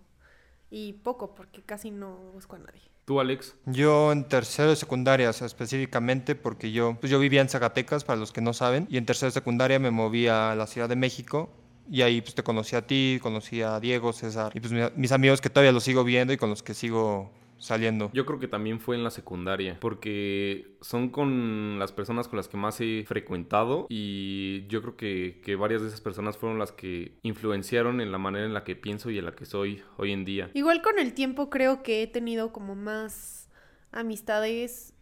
y 0.68 0.94
poco 0.94 1.34
porque 1.34 1.62
casi 1.62 1.90
no 1.90 2.16
busco 2.32 2.56
a 2.56 2.58
nadie. 2.58 2.82
¿Tú, 3.04 3.20
Alex? 3.20 3.54
Yo 3.66 4.10
en 4.10 4.26
tercero 4.26 4.70
de 4.70 4.76
secundaria, 4.76 5.30
o 5.30 5.32
sea, 5.32 5.46
específicamente 5.46 6.34
porque 6.34 6.72
yo, 6.72 6.96
pues 6.98 7.10
yo 7.10 7.20
vivía 7.20 7.40
en 7.40 7.48
Zacatecas, 7.48 8.02
para 8.02 8.18
los 8.18 8.32
que 8.32 8.40
no 8.40 8.52
saben, 8.52 8.88
y 8.90 8.96
en 8.96 9.06
tercero 9.06 9.28
de 9.28 9.34
secundaria 9.34 9.78
me 9.78 9.92
moví 9.92 10.26
a 10.26 10.56
la 10.56 10.66
Ciudad 10.66 10.88
de 10.88 10.96
México 10.96 11.50
Y 11.90 12.02
ahí 12.02 12.20
pues 12.20 12.34
te 12.34 12.42
conocí 12.42 12.74
a 12.76 12.86
ti, 12.86 13.18
conocí 13.22 13.62
a 13.62 13.78
Diego, 13.80 14.12
César, 14.12 14.52
y 14.54 14.60
pues 14.60 14.72
mi- 14.72 14.80
mis 14.96 15.12
amigos 15.12 15.40
que 15.40 15.50
todavía 15.50 15.72
los 15.72 15.84
sigo 15.84 16.02
viendo 16.04 16.32
y 16.32 16.36
con 16.36 16.50
los 16.50 16.62
que 16.62 16.74
sigo 16.74 17.30
saliendo. 17.58 18.10
Yo 18.12 18.26
creo 18.26 18.38
que 18.38 18.48
también 18.48 18.80
fue 18.80 18.96
en 18.96 19.02
la 19.04 19.10
secundaria, 19.10 19.78
porque 19.80 20.76
son 20.82 21.08
con 21.08 21.78
las 21.78 21.90
personas 21.90 22.28
con 22.28 22.36
las 22.36 22.48
que 22.48 22.58
más 22.58 22.78
he 22.82 23.04
frecuentado 23.06 23.86
y 23.88 24.66
yo 24.66 24.82
creo 24.82 24.96
que, 24.98 25.40
que 25.42 25.56
varias 25.56 25.80
de 25.80 25.88
esas 25.88 26.02
personas 26.02 26.36
fueron 26.36 26.58
las 26.58 26.72
que 26.72 27.16
influenciaron 27.22 28.00
en 28.02 28.12
la 28.12 28.18
manera 28.18 28.44
en 28.44 28.52
la 28.52 28.62
que 28.62 28.76
pienso 28.76 29.10
y 29.10 29.18
en 29.18 29.24
la 29.24 29.32
que 29.34 29.46
soy 29.46 29.82
hoy 29.96 30.12
en 30.12 30.24
día. 30.26 30.50
Igual 30.52 30.82
con 30.82 30.98
el 30.98 31.14
tiempo 31.14 31.48
creo 31.48 31.82
que 31.82 32.02
he 32.02 32.06
tenido 32.06 32.52
como 32.52 32.74
más 32.74 33.48
amistades, 33.90 34.92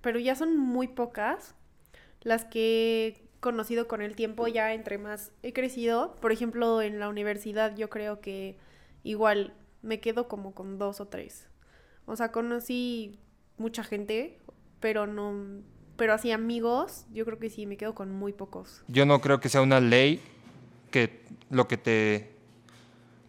pero 0.00 0.20
ya 0.20 0.34
son 0.36 0.56
muy 0.56 0.86
pocas 0.88 1.56
las 2.22 2.44
que 2.44 3.08
he 3.08 3.27
conocido 3.40 3.88
con 3.88 4.02
el 4.02 4.16
tiempo 4.16 4.48
ya 4.48 4.72
entre 4.74 4.98
más 4.98 5.32
he 5.42 5.52
crecido. 5.52 6.16
Por 6.20 6.32
ejemplo, 6.32 6.82
en 6.82 6.98
la 6.98 7.08
universidad 7.08 7.76
yo 7.76 7.88
creo 7.88 8.20
que 8.20 8.56
igual 9.02 9.54
me 9.82 10.00
quedo 10.00 10.28
como 10.28 10.54
con 10.54 10.78
dos 10.78 11.00
o 11.00 11.06
tres. 11.06 11.48
O 12.06 12.16
sea, 12.16 12.32
conocí 12.32 13.18
mucha 13.58 13.84
gente, 13.84 14.38
pero 14.80 15.06
no, 15.06 15.62
pero 15.96 16.14
así 16.14 16.32
amigos, 16.32 17.06
yo 17.12 17.24
creo 17.24 17.38
que 17.38 17.50
sí, 17.50 17.66
me 17.66 17.76
quedo 17.76 17.94
con 17.94 18.10
muy 18.10 18.32
pocos. 18.32 18.82
Yo 18.88 19.04
no 19.04 19.20
creo 19.20 19.40
que 19.40 19.48
sea 19.48 19.62
una 19.62 19.80
ley 19.80 20.20
que 20.90 21.22
lo 21.50 21.68
que 21.68 21.76
te 21.76 22.38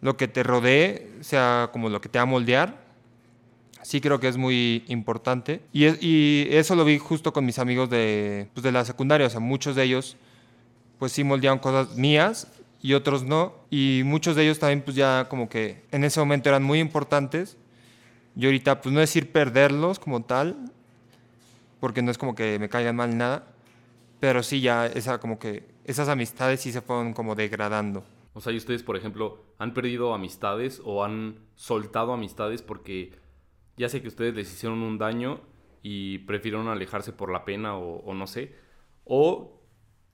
lo 0.01 0.16
que 0.16 0.28
te 0.28 0.44
rodee 0.44 1.12
sea 1.22 1.70
como 1.74 1.89
lo 1.89 2.00
que 2.00 2.10
te 2.10 2.20
va 2.20 2.24
a 2.24 2.25
moldear. 2.25 2.88
Sí 3.84 4.02
creo 4.02 4.20
que 4.20 4.28
es 4.28 4.38
muy 4.38 4.84
importante. 4.88 5.62
Y, 5.72 5.86
es- 5.86 6.02
y 6.04 6.48
eso 6.52 6.76
lo 6.76 6.86
vi 6.86 6.98
justo 6.98 7.32
con 7.34 7.46
mis 7.46 7.60
amigos 7.60 7.90
de, 7.90 8.50
pues, 8.54 8.64
de 8.64 8.72
la 8.72 8.84
secundaria. 8.86 9.28
O 9.28 9.30
sea, 9.30 9.40
muchos 9.40 9.76
de 9.76 9.84
ellos 9.84 10.18
pues 10.98 11.14
sí 11.14 11.24
moldeaban 11.24 11.60
cosas 11.60 11.96
mías 11.96 12.48
y 12.82 12.94
otros 12.94 13.24
no. 13.24 13.54
Y 13.70 14.02
muchos 14.06 14.36
de 14.36 14.44
ellos 14.44 14.60
también 14.60 14.82
pues 14.82 14.96
ya 14.98 15.28
como 15.30 15.48
que 15.48 15.84
en 15.92 16.04
ese 16.04 16.20
momento 16.20 16.50
eran 16.50 16.64
muy 16.64 16.80
importantes. 16.80 17.58
Y 18.36 18.46
ahorita 18.46 18.82
pues 18.82 18.94
no 18.94 19.00
decir 19.00 19.32
perderlos 19.32 19.98
como 20.00 20.24
tal, 20.24 20.72
porque 21.80 22.02
no 22.02 22.12
es 22.12 22.18
como 22.18 22.36
que 22.36 22.60
me 22.60 22.70
caigan 22.70 22.96
mal 22.96 23.18
nada. 23.18 23.48
Pero 24.20 24.44
sí, 24.44 24.60
ya 24.60 24.86
esa, 24.88 25.20
como 25.20 25.40
que 25.40 25.64
esas 25.86 26.10
amistades 26.10 26.60
sí 26.62 26.72
se 26.74 26.82
fueron 26.82 27.14
como 27.14 27.36
degradando. 27.36 28.04
O 28.34 28.42
sea, 28.42 28.52
¿y 28.54 28.58
ustedes, 28.58 28.84
por 28.84 28.96
ejemplo, 28.98 29.44
han 29.58 29.74
perdido 29.74 30.14
amistades 30.14 30.82
o 30.84 31.04
han 31.04 31.38
soltado 31.56 32.14
amistades 32.14 32.62
porque 32.62 33.14
ya 33.80 33.88
sé 33.88 34.02
que 34.02 34.10
ustedes 34.10 34.36
les 34.36 34.52
hicieron 34.52 34.84
un 34.84 34.98
daño 34.98 35.40
y 35.82 36.18
prefirieron 36.20 36.68
alejarse 36.68 37.14
por 37.14 37.32
la 37.32 37.46
pena 37.46 37.78
o, 37.78 38.14
no 38.14 38.28
sé? 38.28 38.54
¿O 39.06 39.58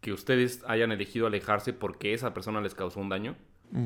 que 0.01 0.13
ustedes 0.13 0.63
hayan 0.67 0.91
elegido 0.91 1.25
alejarse 1.25 1.73
porque 1.73 2.13
esa 2.13 2.31
persona 2.31 2.61
les 2.61 2.75
causó 2.75 2.99
un 2.99 3.09
daño? 3.09 3.35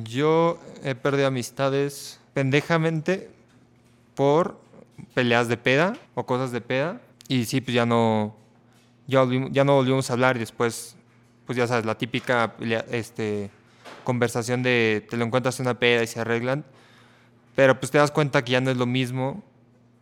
Yo 0.03 0.59
he 0.83 0.95
perdido 0.95 1.27
amistades 1.27 2.19
pendejamente 2.33 3.29
por 4.15 4.59
peleas 5.13 5.47
de 5.47 5.55
peda 5.55 5.95
o 6.13 6.25
cosas 6.25 6.51
de 6.51 6.59
peda. 6.59 7.01
Y 7.29 7.45
sí, 7.45 7.61
pues 7.61 7.73
ya 7.73 7.85
no, 7.85 8.35
ya, 9.07 9.25
ya 9.49 9.63
no 9.63 9.75
volvimos 9.75 10.09
a 10.09 10.13
hablar 10.13 10.35
y 10.35 10.39
después, 10.39 10.97
pues 11.45 11.57
ya 11.57 11.67
sabes, 11.67 11.85
la 11.85 11.97
típica 11.97 12.53
este, 12.91 13.49
conversación 14.03 14.61
de 14.61 15.07
te 15.09 15.15
lo 15.15 15.23
encuentras 15.23 15.57
en 15.61 15.67
una 15.67 15.79
peda 15.79 16.03
y 16.03 16.07
se 16.07 16.19
arreglan. 16.19 16.65
Pero 17.55 17.79
pues 17.79 17.91
te 17.91 17.97
das 17.97 18.11
cuenta 18.11 18.43
que 18.43 18.51
ya 18.51 18.59
no 18.59 18.71
es 18.71 18.77
lo 18.77 18.85
mismo. 18.85 19.41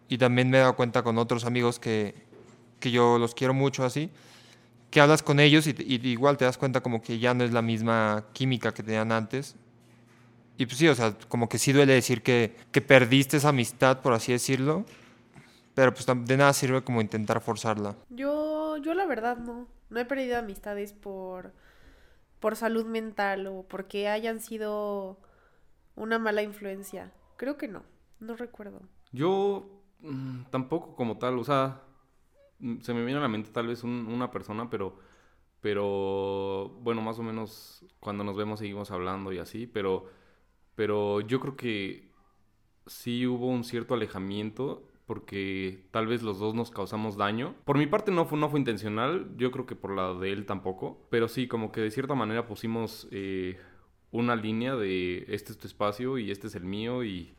Y 0.09 0.17
también 0.17 0.49
me 0.49 0.57
he 0.57 0.61
dado 0.61 0.75
cuenta 0.75 1.03
con 1.03 1.17
otros 1.17 1.45
amigos 1.45 1.79
que, 1.79 2.15
que 2.79 2.91
yo 2.91 3.17
los 3.17 3.35
quiero 3.35 3.53
mucho 3.53 3.83
así, 3.83 4.09
que 4.89 5.01
hablas 5.01 5.21
con 5.21 5.39
ellos 5.39 5.67
y, 5.67 5.75
y 5.77 6.07
igual 6.07 6.37
te 6.37 6.45
das 6.45 6.57
cuenta 6.57 6.81
como 6.81 7.01
que 7.01 7.19
ya 7.19 7.33
no 7.33 7.43
es 7.43 7.51
la 7.51 7.61
misma 7.61 8.25
química 8.33 8.73
que 8.73 8.83
tenían 8.83 9.11
antes. 9.11 9.55
Y 10.57 10.65
pues 10.65 10.77
sí, 10.77 10.87
o 10.87 10.95
sea, 10.95 11.15
como 11.27 11.49
que 11.49 11.59
sí 11.59 11.71
duele 11.71 11.93
decir 11.93 12.23
que, 12.23 12.55
que 12.71 12.81
perdiste 12.81 13.37
esa 13.37 13.49
amistad, 13.49 14.01
por 14.01 14.13
así 14.13 14.31
decirlo. 14.31 14.85
Pero 15.75 15.93
pues 15.93 16.07
de 16.07 16.37
nada 16.37 16.53
sirve 16.53 16.83
como 16.83 17.01
intentar 17.01 17.39
forzarla. 17.41 17.95
Yo, 18.09 18.77
yo 18.77 18.95
la 18.95 19.05
verdad 19.05 19.37
no. 19.37 19.67
No 19.89 19.99
he 19.99 20.05
perdido 20.05 20.39
amistades 20.39 20.91
por, 20.91 21.53
por 22.39 22.55
salud 22.55 22.85
mental 22.85 23.45
o 23.45 23.63
porque 23.63 24.07
hayan 24.07 24.39
sido 24.39 25.19
una 25.95 26.17
mala 26.17 26.41
influencia. 26.41 27.11
Creo 27.37 27.57
que 27.57 27.67
no. 27.67 27.83
No 28.19 28.35
recuerdo. 28.35 28.81
Yo 29.11 29.76
tampoco 30.49 30.95
como 30.95 31.17
tal, 31.17 31.37
o 31.39 31.43
sea, 31.43 31.81
mm, 32.59 32.81
se 32.81 32.93
me 32.93 33.03
viene 33.05 33.19
a 33.19 33.23
la 33.23 33.27
mente 33.27 33.51
tal 33.51 33.67
vez 33.67 33.83
un- 33.83 34.07
una 34.07 34.31
persona, 34.31 34.69
pero, 34.69 34.97
pero, 35.61 36.69
bueno, 36.81 37.01
más 37.01 37.19
o 37.19 37.23
menos 37.23 37.85
cuando 37.99 38.23
nos 38.23 38.37
vemos 38.37 38.59
seguimos 38.59 38.91
hablando 38.91 39.33
y 39.33 39.39
así, 39.39 39.67
pero, 39.67 40.05
pero 40.75 41.21
yo 41.21 41.39
creo 41.39 41.55
que 41.57 42.11
sí 42.87 43.27
hubo 43.27 43.47
un 43.47 43.63
cierto 43.63 43.93
alejamiento 43.95 44.83
porque 45.05 45.87
tal 45.91 46.07
vez 46.07 46.23
los 46.23 46.39
dos 46.39 46.53
nos 46.55 46.71
causamos 46.71 47.17
daño. 47.17 47.55
Por 47.65 47.77
mi 47.77 47.87
parte 47.87 48.11
no 48.11 48.25
fue, 48.25 48.39
no 48.39 48.49
fue 48.49 48.59
intencional, 48.59 49.31
yo 49.37 49.51
creo 49.51 49.65
que 49.65 49.75
por 49.75 49.95
la 49.95 50.13
de 50.13 50.33
él 50.33 50.45
tampoco, 50.45 51.07
pero 51.09 51.27
sí, 51.29 51.47
como 51.47 51.71
que 51.71 51.81
de 51.81 51.91
cierta 51.91 52.15
manera 52.15 52.47
pusimos 52.47 53.07
eh, 53.11 53.57
una 54.11 54.35
línea 54.35 54.75
de 54.75 55.25
este 55.29 55.51
es 55.53 55.57
tu 55.57 55.67
espacio 55.67 56.17
y 56.17 56.31
este 56.31 56.47
es 56.47 56.55
el 56.55 56.65
mío 56.65 57.03
y 57.05 57.35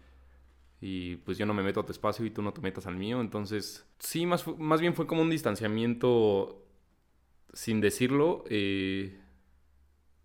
y 0.80 1.16
pues 1.16 1.38
yo 1.38 1.46
no 1.46 1.54
me 1.54 1.62
meto 1.62 1.80
a 1.80 1.86
tu 1.86 1.92
espacio 1.92 2.24
y 2.26 2.30
tú 2.30 2.42
no 2.42 2.52
te 2.52 2.60
metas 2.60 2.86
al 2.86 2.96
mío. 2.96 3.20
Entonces, 3.20 3.86
sí, 3.98 4.26
más, 4.26 4.46
más 4.58 4.80
bien 4.80 4.94
fue 4.94 5.06
como 5.06 5.22
un 5.22 5.30
distanciamiento 5.30 6.64
sin 7.54 7.80
decirlo, 7.80 8.44
eh, 8.50 9.20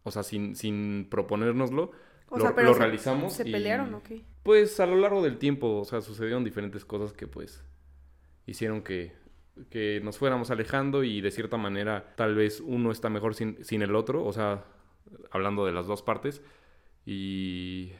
o 0.03 0.11
sea, 0.11 0.23
sin, 0.23 0.55
sin 0.55 1.07
proponérnoslo. 1.09 1.91
O 2.29 2.37
lo, 2.37 2.41
sea, 2.41 2.55
pero 2.55 2.67
lo 2.67 2.73
se- 2.73 2.79
realizamos. 2.79 3.33
¿Se 3.33 3.45
pelearon 3.45 3.93
o 3.93 4.03
qué? 4.03 4.23
Pues 4.43 4.79
a 4.79 4.85
lo 4.85 4.97
largo 4.97 5.21
del 5.23 5.37
tiempo, 5.37 5.79
o 5.79 5.85
sea, 5.85 6.01
sucedieron 6.01 6.43
diferentes 6.43 6.83
cosas 6.83 7.13
que 7.13 7.27
pues 7.27 7.63
hicieron 8.47 8.83
que, 8.83 9.13
que 9.69 10.01
nos 10.03 10.17
fuéramos 10.17 10.51
alejando 10.51 11.03
y 11.03 11.21
de 11.21 11.31
cierta 11.31 11.57
manera 11.57 12.13
tal 12.17 12.35
vez 12.35 12.61
uno 12.61 12.91
está 12.91 13.09
mejor 13.09 13.35
sin, 13.35 13.63
sin 13.63 13.81
el 13.83 13.95
otro, 13.95 14.25
o 14.25 14.33
sea, 14.33 14.65
hablando 15.31 15.65
de 15.65 15.73
las 15.73 15.87
dos 15.87 16.03
partes. 16.03 16.41
Y, 17.05 17.93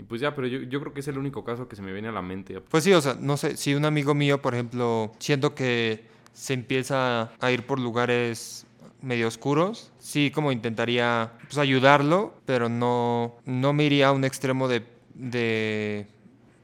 y 0.00 0.02
pues 0.02 0.22
ya, 0.22 0.34
pero 0.34 0.46
yo, 0.46 0.60
yo 0.60 0.80
creo 0.80 0.94
que 0.94 1.00
es 1.00 1.08
el 1.08 1.18
único 1.18 1.44
caso 1.44 1.68
que 1.68 1.76
se 1.76 1.82
me 1.82 1.92
viene 1.92 2.08
a 2.08 2.12
la 2.12 2.22
mente. 2.22 2.58
Pues 2.62 2.84
sí, 2.84 2.92
o 2.94 3.02
sea, 3.02 3.18
no 3.20 3.36
sé, 3.36 3.58
si 3.58 3.74
un 3.74 3.84
amigo 3.84 4.14
mío, 4.14 4.40
por 4.40 4.54
ejemplo, 4.54 5.12
siento 5.18 5.54
que 5.54 6.06
se 6.32 6.54
empieza 6.54 7.30
a 7.38 7.50
ir 7.50 7.66
por 7.66 7.78
lugares 7.78 8.66
medio 9.02 9.28
oscuros, 9.28 9.92
sí 9.98 10.30
como 10.30 10.52
intentaría 10.52 11.32
pues, 11.42 11.58
ayudarlo, 11.58 12.32
pero 12.46 12.70
no, 12.70 13.36
no 13.44 13.74
me 13.74 13.84
iría 13.84 14.08
a 14.08 14.12
un 14.12 14.24
extremo 14.24 14.68
de, 14.68 14.86
de 15.12 16.06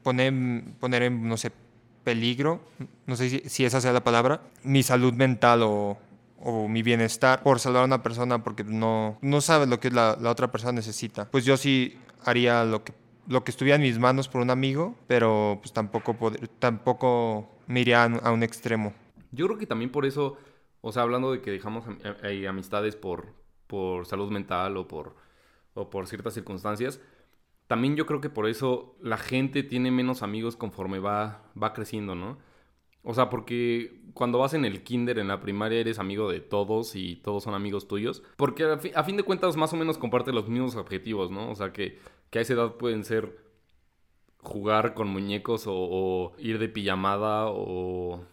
poner, 0.01 0.33
poner 0.79 1.03
en, 1.03 1.27
no 1.27 1.37
sé, 1.37 1.51
peligro, 2.03 2.59
no 3.05 3.15
sé 3.15 3.29
si, 3.29 3.39
si 3.47 3.65
esa 3.65 3.81
sea 3.81 3.93
la 3.93 4.03
palabra, 4.03 4.41
mi 4.63 4.81
salud 4.81 5.13
mental 5.13 5.61
o, 5.61 5.99
o 6.39 6.67
mi 6.67 6.81
bienestar 6.81 7.43
por 7.43 7.59
salvar 7.59 7.83
a 7.83 7.85
una 7.85 8.01
persona 8.01 8.43
porque 8.43 8.63
no, 8.63 9.19
no 9.21 9.41
sabes 9.41 9.67
lo 9.67 9.79
que 9.79 9.91
la 9.91 10.17
otra 10.23 10.51
persona 10.51 10.71
necesita. 10.71 11.29
Pues 11.29 11.45
yo 11.45 11.55
sí 11.55 11.99
haría 12.23 12.63
lo 12.63 12.83
que, 12.83 12.93
lo 13.27 13.43
que 13.43 13.51
estuviera 13.51 13.75
en 13.75 13.81
mis 13.83 13.99
manos 13.99 14.27
por 14.27 14.41
un 14.41 14.49
amigo, 14.49 14.95
pero 15.07 15.59
pues 15.61 15.73
tampoco, 15.73 16.13
pod- 16.13 16.49
tampoco 16.59 17.49
me 17.67 17.83
a 17.93 18.31
un- 18.31 18.43
extremo. 18.43 18.93
Yo 19.31 19.45
creo 19.47 19.57
que 19.57 19.65
también 19.67 19.91
por 19.91 20.05
eso, 20.05 20.37
o 20.81 20.91
sea, 20.91 21.03
hablando 21.03 21.31
de 21.31 21.41
que 21.41 21.51
dejamos 21.51 21.83
eh, 22.23 22.47
amistades 22.47 22.95
por, 22.95 23.33
por 23.67 24.05
salud 24.05 24.31
mental 24.31 24.77
o 24.77 24.87
por, 24.87 25.15
o 25.73 25.89
por 25.89 26.07
ciertas 26.07 26.33
circunstancias, 26.33 27.01
también 27.67 27.97
yo 27.97 28.05
creo 28.05 28.21
que 28.21 28.29
por 28.29 28.47
eso 28.47 28.95
la 29.01 29.17
gente 29.17 29.63
tiene 29.63 29.91
menos 29.91 30.23
amigos 30.23 30.55
conforme 30.55 30.99
va, 30.99 31.43
va 31.61 31.73
creciendo, 31.73 32.15
¿no? 32.15 32.37
O 33.03 33.13
sea, 33.13 33.29
porque 33.29 34.01
cuando 34.13 34.39
vas 34.39 34.53
en 34.53 34.65
el 34.65 34.83
kinder, 34.83 35.19
en 35.19 35.27
la 35.29 35.39
primaria, 35.39 35.79
eres 35.79 35.99
amigo 35.99 36.29
de 36.29 36.39
todos 36.41 36.95
y 36.95 37.17
todos 37.17 37.43
son 37.43 37.53
amigos 37.53 37.87
tuyos. 37.87 38.21
Porque 38.37 38.63
a, 38.65 38.77
fi- 38.77 38.91
a 38.95 39.03
fin 39.03 39.15
de 39.17 39.23
cuentas 39.23 39.55
más 39.55 39.71
o 39.73 39.77
menos 39.77 39.97
comparten 39.97 40.35
los 40.35 40.47
mismos 40.49 40.75
objetivos, 40.75 41.31
¿no? 41.31 41.49
O 41.51 41.55
sea, 41.55 41.71
que, 41.71 41.99
que 42.29 42.39
a 42.39 42.41
esa 42.41 42.53
edad 42.53 42.73
pueden 42.75 43.03
ser 43.05 43.37
jugar 44.39 44.93
con 44.93 45.07
muñecos 45.07 45.67
o, 45.67 45.73
o 45.75 46.33
ir 46.37 46.59
de 46.59 46.69
pijamada 46.69 47.45
o 47.47 48.23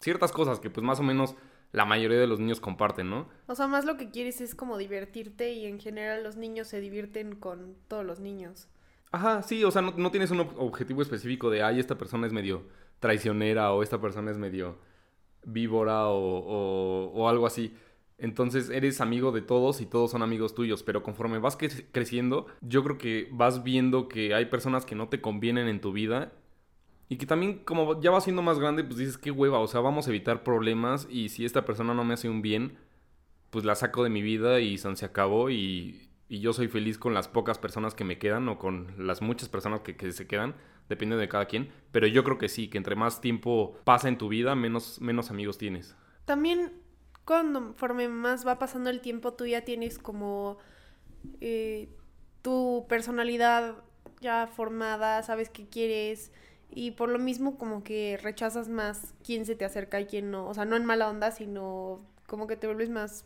ciertas 0.00 0.32
cosas 0.32 0.60
que 0.60 0.70
pues 0.70 0.84
más 0.84 1.00
o 1.00 1.02
menos 1.02 1.34
la 1.72 1.84
mayoría 1.86 2.18
de 2.18 2.26
los 2.26 2.38
niños 2.38 2.60
comparten, 2.60 3.08
¿no? 3.08 3.28
O 3.46 3.54
sea, 3.54 3.66
más 3.66 3.84
lo 3.86 3.96
que 3.96 4.10
quieres 4.10 4.40
es 4.42 4.54
como 4.54 4.76
divertirte 4.76 5.52
y 5.52 5.64
en 5.66 5.80
general 5.80 6.22
los 6.22 6.36
niños 6.36 6.68
se 6.68 6.80
divierten 6.80 7.34
con 7.34 7.76
todos 7.88 8.04
los 8.04 8.20
niños. 8.20 8.68
Ajá, 9.10 9.42
sí, 9.42 9.64
o 9.64 9.70
sea, 9.70 9.80
no, 9.80 9.92
no 9.96 10.10
tienes 10.10 10.30
un 10.30 10.40
ob- 10.40 10.54
objetivo 10.58 11.00
específico 11.00 11.48
de, 11.50 11.62
ay, 11.62 11.80
esta 11.80 11.96
persona 11.96 12.26
es 12.26 12.32
medio 12.32 12.64
traicionera 13.00 13.72
o 13.72 13.82
esta 13.82 14.00
persona 14.00 14.30
es 14.30 14.38
medio 14.38 14.76
víbora 15.44 16.08
o, 16.08 16.18
o- 16.18 17.12
o 17.14 17.28
algo 17.28 17.46
así. 17.46 17.74
Entonces 18.22 18.70
eres 18.70 19.00
amigo 19.00 19.32
de 19.32 19.42
todos 19.42 19.80
y 19.80 19.86
todos 19.86 20.12
son 20.12 20.22
amigos 20.22 20.54
tuyos, 20.54 20.84
pero 20.84 21.02
conforme 21.02 21.40
vas 21.40 21.58
cre- 21.58 21.86
creciendo, 21.90 22.46
yo 22.60 22.84
creo 22.84 22.96
que 22.96 23.28
vas 23.32 23.64
viendo 23.64 24.06
que 24.06 24.32
hay 24.32 24.46
personas 24.46 24.86
que 24.86 24.94
no 24.94 25.08
te 25.08 25.20
convienen 25.20 25.66
en 25.66 25.80
tu 25.80 25.92
vida 25.92 26.30
y 27.08 27.16
que 27.16 27.26
también 27.26 27.58
como 27.64 28.00
ya 28.00 28.12
vas 28.12 28.22
siendo 28.22 28.40
más 28.40 28.60
grande, 28.60 28.84
pues 28.84 28.96
dices, 28.96 29.18
qué 29.18 29.32
hueva, 29.32 29.58
o 29.58 29.66
sea, 29.66 29.80
vamos 29.80 30.06
a 30.06 30.10
evitar 30.10 30.44
problemas 30.44 31.08
y 31.10 31.30
si 31.30 31.44
esta 31.44 31.64
persona 31.64 31.94
no 31.94 32.04
me 32.04 32.14
hace 32.14 32.28
un 32.28 32.42
bien, 32.42 32.76
pues 33.50 33.64
la 33.64 33.74
saco 33.74 34.04
de 34.04 34.10
mi 34.10 34.22
vida 34.22 34.60
y 34.60 34.78
se 34.78 35.04
acabó 35.04 35.50
y, 35.50 36.08
y 36.28 36.38
yo 36.38 36.52
soy 36.52 36.68
feliz 36.68 36.98
con 36.98 37.14
las 37.14 37.26
pocas 37.26 37.58
personas 37.58 37.94
que 37.96 38.04
me 38.04 38.18
quedan 38.18 38.48
o 38.48 38.56
con 38.56 38.94
las 38.98 39.20
muchas 39.20 39.48
personas 39.48 39.80
que, 39.80 39.96
que 39.96 40.12
se 40.12 40.28
quedan, 40.28 40.54
depende 40.88 41.16
de 41.16 41.28
cada 41.28 41.46
quien. 41.46 41.70
Pero 41.90 42.06
yo 42.06 42.22
creo 42.22 42.38
que 42.38 42.48
sí, 42.48 42.68
que 42.68 42.78
entre 42.78 42.94
más 42.94 43.20
tiempo 43.20 43.76
pasa 43.84 44.08
en 44.08 44.16
tu 44.16 44.28
vida, 44.28 44.54
menos, 44.54 45.00
menos 45.00 45.30
amigos 45.30 45.58
tienes. 45.58 45.96
También 46.24 46.72
conforme 47.24 48.08
más 48.08 48.46
va 48.46 48.58
pasando 48.58 48.90
el 48.90 49.00
tiempo, 49.00 49.32
tú 49.32 49.46
ya 49.46 49.62
tienes 49.62 49.98
como 49.98 50.58
eh, 51.40 51.88
tu 52.42 52.86
personalidad 52.88 53.76
ya 54.20 54.46
formada, 54.46 55.22
sabes 55.22 55.48
qué 55.48 55.68
quieres 55.68 56.32
y 56.74 56.92
por 56.92 57.08
lo 57.08 57.18
mismo 57.18 57.58
como 57.58 57.84
que 57.84 58.18
rechazas 58.22 58.68
más 58.68 59.14
quién 59.24 59.44
se 59.44 59.54
te 59.54 59.64
acerca 59.64 60.00
y 60.00 60.06
quién 60.06 60.30
no. 60.30 60.48
O 60.48 60.54
sea, 60.54 60.64
no 60.64 60.76
en 60.76 60.84
mala 60.84 61.08
onda, 61.08 61.30
sino 61.30 62.00
como 62.26 62.46
que 62.46 62.56
te 62.56 62.66
vuelves 62.66 62.88
más 62.88 63.24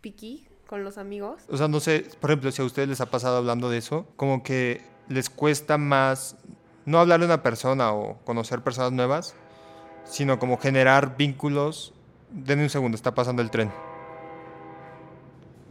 piqui 0.00 0.46
con 0.66 0.84
los 0.84 0.98
amigos. 0.98 1.42
O 1.48 1.56
sea, 1.56 1.68
no 1.68 1.80
sé, 1.80 2.06
por 2.20 2.30
ejemplo, 2.30 2.50
si 2.52 2.60
a 2.60 2.64
ustedes 2.64 2.88
les 2.88 3.00
ha 3.00 3.10
pasado 3.10 3.38
hablando 3.38 3.70
de 3.70 3.78
eso, 3.78 4.06
como 4.16 4.42
que 4.42 4.82
les 5.08 5.30
cuesta 5.30 5.78
más 5.78 6.36
no 6.84 6.98
hablar 6.98 7.20
de 7.20 7.26
una 7.26 7.42
persona 7.42 7.92
o 7.92 8.18
conocer 8.24 8.62
personas 8.62 8.92
nuevas, 8.92 9.34
sino 10.04 10.38
como 10.38 10.58
generar 10.58 11.16
vínculos. 11.16 11.94
Denme 12.34 12.64
un 12.64 12.70
segundo, 12.70 12.96
está 12.96 13.14
pasando 13.14 13.42
el 13.42 13.50
tren. 13.50 13.70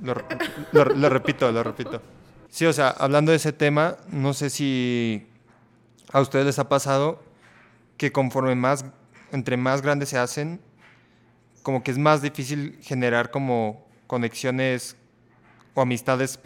Lo, 0.02 0.14
repito, 0.14 1.52
lo 1.52 1.62
repito. 1.62 2.02
Sí, 2.50 2.66
o 2.66 2.72
sea, 2.72 2.88
hablando 2.90 3.32
de 3.32 3.36
ese 3.38 3.52
tema, 3.52 3.98
no 4.08 4.34
sé 4.34 4.50
si 4.50 5.28
a 6.14 6.22
ustedes 6.22 6.46
les 6.46 6.60
ha 6.60 6.70
pasado 6.70 7.22
que 7.98 8.14
conforme 8.14 8.56
más, 8.56 8.86
entre 9.34 9.58
más 9.58 9.82
grandes 9.82 10.08
se 10.10 10.18
hacen, 10.18 10.62
como 11.64 11.84
que 11.84 11.92
es 11.92 11.98
más 11.98 12.22
difícil 12.22 12.78
generar 12.82 13.30
como 13.30 13.86
conexiones 14.08 14.96
o 15.74 15.82
amistades 15.82 16.40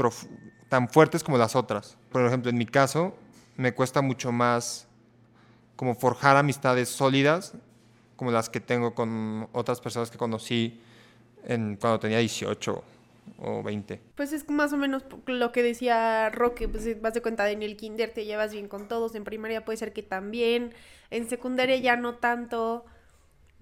tan 0.68 0.90
fuertes 0.90 1.24
como 1.24 1.38
las 1.38 1.56
otras. 1.56 1.96
Por 2.12 2.26
ejemplo, 2.26 2.50
en 2.50 2.58
mi 2.58 2.66
caso, 2.66 3.16
me 3.56 3.72
cuesta 3.72 4.02
mucho 4.02 4.32
más 4.32 4.88
como 5.76 5.94
forjar 5.94 6.38
amistades 6.38 6.90
sólidas 6.90 7.54
como 8.18 8.32
las 8.32 8.50
que 8.50 8.60
tengo 8.60 8.94
con 8.94 9.48
otras 9.54 9.80
personas 9.80 10.12
que 10.12 10.18
conocí 10.18 10.82
en, 11.46 11.78
cuando 11.78 12.00
tenía 12.00 12.18
18 12.18 12.84
o 13.40 13.64
20. 13.64 14.02
Pues 14.16 14.34
es 14.34 14.50
más 14.50 14.74
o 14.74 14.78
menos 14.78 15.04
lo 15.28 15.52
que 15.52 15.64
decía 15.64 16.30
Roque, 16.30 16.68
pues 16.68 17.00
vas 17.02 17.14
de 17.14 17.22
cuenta 17.22 17.50
en 17.50 17.64
el 17.64 17.78
kinder 17.78 18.10
te 18.10 18.26
llevas 18.26 18.52
bien 18.52 18.68
con 18.68 18.88
todos, 18.88 19.16
en 19.16 19.24
primaria 19.24 19.64
puede 19.64 19.78
ser 19.78 19.94
que 19.94 20.04
también, 20.04 20.74
en 21.12 21.30
secundaria 21.30 21.78
ya 21.78 21.96
no 21.96 22.16
tanto, 22.16 22.86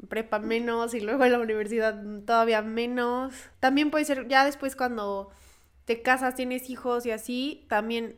prepa 0.07 0.39
menos 0.39 0.93
y 0.93 1.01
luego 1.01 1.25
en 1.25 1.33
la 1.33 1.39
universidad 1.39 2.01
todavía 2.25 2.61
menos. 2.61 3.33
También 3.59 3.91
puede 3.91 4.05
ser 4.05 4.27
ya 4.27 4.45
después 4.45 4.75
cuando 4.75 5.31
te 5.85 6.01
casas, 6.01 6.35
tienes 6.35 6.69
hijos 6.69 7.05
y 7.05 7.11
así, 7.11 7.65
también 7.67 8.15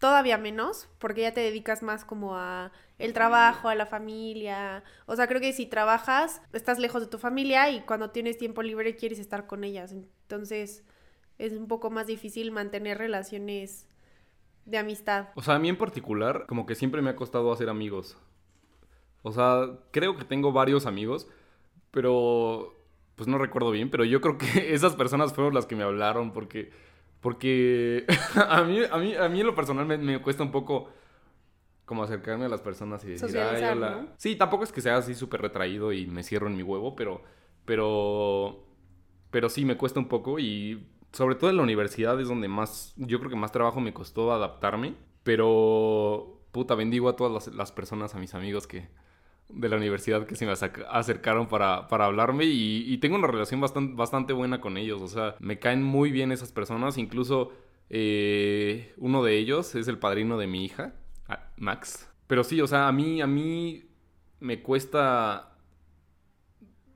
todavía 0.00 0.38
menos, 0.38 0.88
porque 0.98 1.20
ya 1.20 1.32
te 1.32 1.40
dedicas 1.40 1.82
más 1.84 2.04
como 2.04 2.36
a 2.36 2.72
el 2.98 3.12
trabajo, 3.12 3.68
a 3.68 3.74
la 3.74 3.86
familia. 3.86 4.82
O 5.06 5.14
sea, 5.14 5.28
creo 5.28 5.40
que 5.40 5.52
si 5.52 5.66
trabajas, 5.66 6.42
estás 6.52 6.78
lejos 6.78 7.02
de 7.02 7.08
tu 7.08 7.18
familia 7.18 7.70
y 7.70 7.82
cuando 7.82 8.10
tienes 8.10 8.36
tiempo 8.36 8.62
libre 8.62 8.96
quieres 8.96 9.18
estar 9.18 9.46
con 9.46 9.62
ellas. 9.62 9.92
Entonces, 9.92 10.84
es 11.38 11.52
un 11.52 11.68
poco 11.68 11.90
más 11.90 12.06
difícil 12.06 12.50
mantener 12.50 12.98
relaciones 12.98 13.86
de 14.64 14.78
amistad. 14.78 15.28
O 15.34 15.42
sea, 15.42 15.54
a 15.54 15.58
mí 15.58 15.68
en 15.68 15.78
particular, 15.78 16.46
como 16.46 16.66
que 16.66 16.74
siempre 16.74 17.02
me 17.02 17.10
ha 17.10 17.16
costado 17.16 17.52
hacer 17.52 17.68
amigos. 17.68 18.16
O 19.22 19.32
sea, 19.32 19.78
creo 19.90 20.16
que 20.16 20.24
tengo 20.24 20.52
varios 20.52 20.86
amigos, 20.86 21.28
pero 21.90 22.74
pues 23.16 23.28
no 23.28 23.36
recuerdo 23.36 23.70
bien, 23.70 23.90
pero 23.90 24.04
yo 24.04 24.22
creo 24.22 24.38
que 24.38 24.46
esas 24.74 24.96
personas 24.96 25.34
fueron 25.34 25.52
las 25.52 25.66
que 25.66 25.76
me 25.76 25.84
hablaron 25.84 26.32
porque 26.32 26.70
porque 27.20 28.04
a 28.48 28.62
mí 28.62 28.80
a 28.90 28.96
mí 28.96 29.14
a 29.14 29.28
mí 29.28 29.40
en 29.40 29.46
lo 29.46 29.54
personal 29.54 29.86
me, 29.86 29.98
me 29.98 30.20
cuesta 30.20 30.42
un 30.42 30.50
poco 30.52 30.88
como 31.84 32.04
acercarme 32.04 32.44
a 32.44 32.48
las 32.48 32.60
personas 32.60 33.04
y 33.04 33.08
decir, 33.08 33.36
"Ay, 33.38 33.62
hola". 33.64 33.90
¿no? 33.90 34.08
Sí, 34.16 34.36
tampoco 34.36 34.64
es 34.64 34.72
que 34.72 34.80
sea 34.80 34.96
así 34.96 35.14
súper 35.14 35.42
retraído 35.42 35.92
y 35.92 36.06
me 36.06 36.22
cierro 36.22 36.46
en 36.46 36.56
mi 36.56 36.62
huevo, 36.62 36.94
pero 36.94 37.22
pero 37.64 38.64
pero 39.30 39.48
sí 39.48 39.64
me 39.64 39.76
cuesta 39.76 40.00
un 40.00 40.08
poco 40.08 40.38
y 40.38 40.86
sobre 41.12 41.34
todo 41.34 41.50
en 41.50 41.56
la 41.56 41.62
universidad 41.62 42.20
es 42.20 42.28
donde 42.28 42.48
más, 42.48 42.94
yo 42.96 43.18
creo 43.18 43.30
que 43.30 43.36
más 43.36 43.52
trabajo 43.52 43.80
me 43.80 43.92
costó 43.92 44.32
adaptarme, 44.32 44.94
pero 45.22 46.40
puta, 46.52 46.74
bendigo 46.74 47.08
a 47.08 47.16
todas 47.16 47.32
las, 47.46 47.54
las 47.54 47.72
personas, 47.72 48.14
a 48.14 48.18
mis 48.18 48.34
amigos 48.34 48.66
que 48.66 48.88
de 49.52 49.68
la 49.68 49.76
universidad 49.76 50.26
que 50.26 50.36
se 50.36 50.46
me 50.46 50.52
acerca- 50.52 50.88
acercaron 50.90 51.48
para, 51.48 51.86
para 51.88 52.06
hablarme 52.06 52.44
y, 52.44 52.84
y 52.92 52.98
tengo 52.98 53.16
una 53.16 53.26
relación 53.26 53.60
bastante, 53.60 53.94
bastante 53.94 54.32
buena 54.32 54.60
con 54.60 54.76
ellos, 54.76 55.02
o 55.02 55.08
sea, 55.08 55.36
me 55.40 55.58
caen 55.58 55.82
muy 55.82 56.10
bien 56.10 56.32
esas 56.32 56.52
personas, 56.52 56.98
incluso 56.98 57.52
eh, 57.88 58.94
uno 58.98 59.22
de 59.22 59.36
ellos 59.36 59.74
es 59.74 59.88
el 59.88 59.98
padrino 59.98 60.38
de 60.38 60.46
mi 60.46 60.64
hija, 60.64 60.94
Max. 61.56 62.08
Pero 62.26 62.44
sí, 62.44 62.60
o 62.60 62.66
sea, 62.66 62.86
a 62.88 62.92
mí, 62.92 63.20
a 63.20 63.26
mí 63.26 63.84
me 64.38 64.62
cuesta 64.62 65.56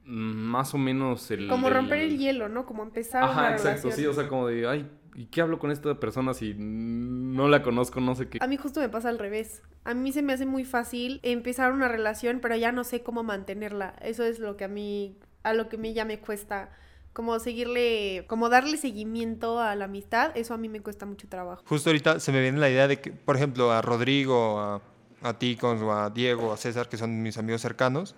más 0.04 0.74
o 0.74 0.78
menos 0.78 1.30
el... 1.30 1.48
Como 1.48 1.70
romper 1.70 1.98
el 1.98 2.18
hielo, 2.18 2.48
¿no? 2.48 2.66
Como 2.66 2.82
empezar 2.82 3.24
Ajá, 3.24 3.32
una 3.40 3.50
exacto, 3.52 3.88
relación. 3.88 3.92
sí, 3.94 4.06
o 4.06 4.12
sea, 4.12 4.28
como 4.28 4.46
de, 4.46 4.66
ay, 4.68 4.90
¿y 5.14 5.26
qué 5.26 5.40
hablo 5.40 5.58
con 5.58 5.70
esta 5.70 5.94
persona 6.00 6.34
si 6.34 6.54
no 6.58 7.48
la 7.48 7.62
conozco, 7.62 8.00
no 8.00 8.14
sé 8.14 8.28
qué? 8.28 8.38
A 8.40 8.46
mí 8.46 8.56
justo 8.56 8.80
me 8.80 8.88
pasa 8.88 9.08
al 9.08 9.18
revés. 9.18 9.62
A 9.84 9.94
mí 9.94 10.12
se 10.12 10.22
me 10.22 10.32
hace 10.32 10.46
muy 10.46 10.64
fácil 10.64 11.20
empezar 11.22 11.72
una 11.72 11.88
relación, 11.88 12.40
pero 12.40 12.56
ya 12.56 12.72
no 12.72 12.84
sé 12.84 13.02
cómo 13.02 13.22
mantenerla. 13.22 13.94
Eso 14.02 14.24
es 14.24 14.38
lo 14.38 14.56
que 14.56 14.64
a 14.64 14.68
mí, 14.68 15.16
a 15.42 15.52
lo 15.54 15.68
que 15.68 15.76
a 15.76 15.78
mí 15.78 15.92
ya 15.94 16.04
me 16.04 16.18
cuesta. 16.20 16.70
Como 17.12 17.38
seguirle, 17.38 18.24
como 18.28 18.48
darle 18.48 18.76
seguimiento 18.76 19.60
a 19.60 19.76
la 19.76 19.84
amistad, 19.84 20.32
eso 20.36 20.52
a 20.52 20.56
mí 20.58 20.68
me 20.68 20.80
cuesta 20.80 21.06
mucho 21.06 21.28
trabajo. 21.28 21.62
Justo 21.66 21.90
ahorita 21.90 22.18
se 22.18 22.32
me 22.32 22.40
viene 22.40 22.58
la 22.58 22.68
idea 22.70 22.88
de 22.88 23.00
que, 23.00 23.12
por 23.12 23.36
ejemplo, 23.36 23.70
a 23.70 23.80
Rodrigo, 23.82 24.58
a, 24.58 24.80
a 25.22 25.38
ti, 25.38 25.54
con- 25.54 25.80
o 25.82 25.92
a 25.92 26.10
Diego, 26.10 26.52
a 26.52 26.56
César, 26.56 26.88
que 26.88 26.96
son 26.96 27.22
mis 27.22 27.38
amigos 27.38 27.60
cercanos, 27.60 28.16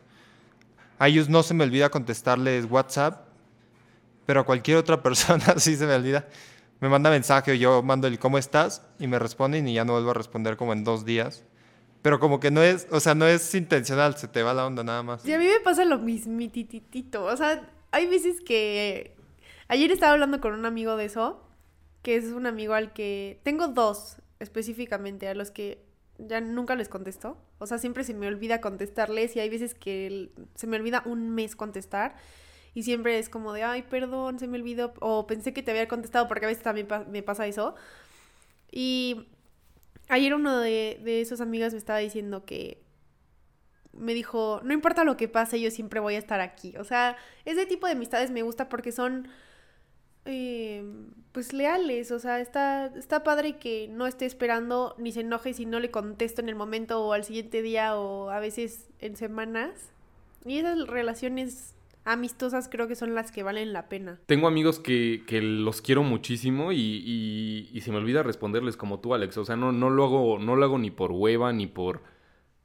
a 0.98 1.09
ellos 1.09 1.28
no 1.28 1.42
se 1.42 1.52
me 1.52 1.64
olvida 1.64 1.90
contestarles 1.90 2.64
WhatsApp, 2.70 3.26
pero 4.24 4.40
a 4.40 4.44
cualquier 4.44 4.78
otra 4.78 5.02
persona 5.02 5.59
sí 5.59 5.76
se 5.76 5.87
me 5.87 5.94
olvida. 5.94 6.26
Me 6.80 6.88
manda 6.88 7.10
mensaje 7.10 7.58
yo 7.58 7.82
mando 7.82 8.06
el 8.06 8.18
¿cómo 8.18 8.38
estás? 8.38 8.82
y 8.98 9.06
me 9.06 9.18
responden 9.18 9.66
y 9.68 9.74
ya 9.74 9.84
no 9.84 9.94
vuelvo 9.94 10.10
a 10.10 10.14
responder 10.14 10.56
como 10.56 10.72
en 10.72 10.84
dos 10.84 11.04
días. 11.04 11.44
Pero 12.02 12.20
como 12.20 12.38
que 12.38 12.50
no 12.50 12.62
es, 12.62 12.86
o 12.90 13.00
sea, 13.00 13.14
no 13.14 13.26
es 13.26 13.52
intencional, 13.54 14.16
se 14.16 14.28
te 14.28 14.42
va 14.42 14.54
la 14.54 14.66
onda 14.66 14.84
nada 14.84 15.02
más. 15.02 15.26
Y 15.26 15.32
a 15.32 15.38
mí 15.38 15.46
me 15.46 15.58
pasa 15.60 15.84
lo 15.84 15.98
mismititito. 15.98 17.24
O 17.24 17.36
sea, 17.36 17.68
hay 17.90 18.06
veces 18.06 18.40
que... 18.40 19.16
Ayer 19.68 19.90
estaba 19.90 20.12
hablando 20.12 20.40
con 20.40 20.54
un 20.54 20.66
amigo 20.66 20.96
de 20.96 21.06
eso, 21.06 21.42
que 22.02 22.14
es 22.14 22.26
un 22.26 22.46
amigo 22.46 22.74
al 22.74 22.92
que... 22.92 23.40
Tengo 23.42 23.68
dos 23.68 24.18
específicamente, 24.38 25.26
a 25.26 25.34
los 25.34 25.50
que 25.50 25.82
ya 26.18 26.40
nunca 26.40 26.76
les 26.76 26.88
contesto. 26.88 27.38
O 27.58 27.66
sea, 27.66 27.78
siempre 27.78 28.04
se 28.04 28.14
me 28.14 28.28
olvida 28.28 28.60
contestarles 28.60 29.34
y 29.34 29.40
hay 29.40 29.48
veces 29.48 29.74
que 29.74 30.30
se 30.54 30.66
me 30.66 30.76
olvida 30.76 31.02
un 31.06 31.30
mes 31.30 31.56
contestar. 31.56 32.16
Y 32.76 32.82
siempre 32.82 33.18
es 33.18 33.30
como 33.30 33.54
de, 33.54 33.62
ay, 33.62 33.84
perdón, 33.84 34.38
se 34.38 34.46
me 34.46 34.58
olvidó. 34.58 34.92
O 35.00 35.26
pensé 35.26 35.54
que 35.54 35.62
te 35.62 35.70
había 35.70 35.88
contestado 35.88 36.28
porque 36.28 36.44
a 36.44 36.48
veces 36.48 36.62
también 36.62 36.86
me 37.08 37.22
pasa 37.22 37.46
eso. 37.46 37.74
Y 38.70 39.28
ayer 40.08 40.34
uno 40.34 40.58
de, 40.58 41.00
de 41.02 41.22
esos 41.22 41.40
amigos 41.40 41.72
me 41.72 41.78
estaba 41.78 42.00
diciendo 42.00 42.44
que 42.44 42.82
me 43.94 44.12
dijo, 44.12 44.60
no 44.62 44.74
importa 44.74 45.04
lo 45.04 45.16
que 45.16 45.26
pase, 45.26 45.58
yo 45.58 45.70
siempre 45.70 46.00
voy 46.00 46.16
a 46.16 46.18
estar 46.18 46.42
aquí. 46.42 46.76
O 46.76 46.84
sea, 46.84 47.16
ese 47.46 47.64
tipo 47.64 47.86
de 47.86 47.94
amistades 47.94 48.30
me 48.30 48.42
gusta 48.42 48.68
porque 48.68 48.92
son, 48.92 49.26
eh, 50.26 50.84
pues, 51.32 51.54
leales. 51.54 52.10
O 52.10 52.18
sea, 52.18 52.40
está, 52.40 52.92
está 52.94 53.24
padre 53.24 53.56
que 53.56 53.88
no 53.88 54.06
esté 54.06 54.26
esperando 54.26 54.94
ni 54.98 55.12
se 55.12 55.20
enoje 55.20 55.54
si 55.54 55.64
no 55.64 55.80
le 55.80 55.90
contesto 55.90 56.42
en 56.42 56.50
el 56.50 56.56
momento 56.56 57.02
o 57.02 57.14
al 57.14 57.24
siguiente 57.24 57.62
día 57.62 57.96
o 57.96 58.28
a 58.28 58.38
veces 58.38 58.90
en 58.98 59.16
semanas. 59.16 59.92
Y 60.44 60.58
esas 60.58 60.86
relaciones 60.86 61.75
amistosas 62.07 62.69
creo 62.71 62.88
que 62.88 62.95
son 62.95 63.14
las 63.14 63.31
que 63.33 63.42
valen 63.42 63.73
la 63.73 63.88
pena. 63.88 64.19
Tengo 64.27 64.47
amigos 64.49 64.79
que, 64.79 65.25
que 65.27 65.42
los 65.42 65.83
quiero 65.83 66.03
muchísimo 66.03 66.73
y, 66.73 66.79
y- 67.73 67.81
se 67.81 67.90
me 67.92 67.99
olvida 67.99 68.23
responderles 68.23 68.77
como 68.77 69.01
tú, 69.01 69.14
Alex. 69.14 69.37
O 69.38 69.45
sea, 69.45 69.57
no, 69.57 69.73
no 69.73 69.90
lo 69.90 70.05
hago, 70.05 70.38
no 70.38 70.57
lo 70.57 70.64
hago 70.64 70.79
ni 70.79 70.90
por 70.90 71.12
hueva, 71.12 71.53
ni 71.53 71.66
por, 71.66 72.03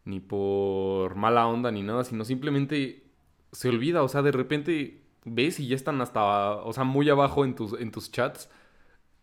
ni 0.05 0.19
por 0.19 1.15
mala 1.15 1.47
onda, 1.47 1.71
ni 1.71 1.83
nada, 1.83 2.03
sino 2.03 2.23
simplemente 2.25 3.03
se 3.51 3.69
olvida. 3.69 4.01
O 4.03 4.07
sea, 4.07 4.21
de 4.21 4.31
repente 4.31 5.03
ves 5.25 5.59
y 5.59 5.67
ya 5.67 5.75
están 5.75 6.01
hasta, 6.01 6.53
o 6.55 6.73
sea, 6.73 6.83
muy 6.85 7.09
abajo 7.09 7.43
en 7.45 7.53
tus, 7.55 7.79
en 7.79 7.91
tus 7.91 8.11
chats. 8.11 8.49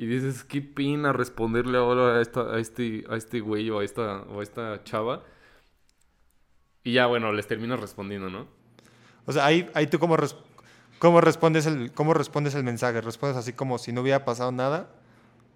Y 0.00 0.06
dices, 0.06 0.44
qué 0.44 0.62
pena 0.62 1.12
responderle 1.12 1.78
ahora 1.78 2.18
a, 2.18 2.20
esta, 2.22 2.54
a, 2.54 2.58
este, 2.60 3.04
a 3.10 3.16
este 3.16 3.40
güey 3.40 3.68
o 3.70 3.80
a 3.80 3.84
esta, 3.84 4.22
o 4.30 4.38
a 4.38 4.42
esta 4.44 4.84
chava. 4.84 5.24
Y 6.84 6.92
ya, 6.92 7.06
bueno, 7.06 7.32
les 7.32 7.46
terminas 7.48 7.80
respondiendo, 7.80 8.30
¿no? 8.30 8.46
O 9.28 9.32
sea, 9.32 9.44
ahí, 9.46 9.70
ahí 9.74 9.86
tú 9.86 9.98
cómo, 9.98 10.16
res- 10.16 10.34
cómo, 10.98 11.20
respondes 11.20 11.66
el, 11.66 11.92
cómo 11.92 12.14
respondes 12.14 12.54
el 12.54 12.64
mensaje. 12.64 13.00
¿Respondes 13.00 13.36
así 13.36 13.52
como 13.52 13.78
si 13.78 13.92
no 13.92 14.00
hubiera 14.00 14.24
pasado 14.24 14.50
nada? 14.50 14.88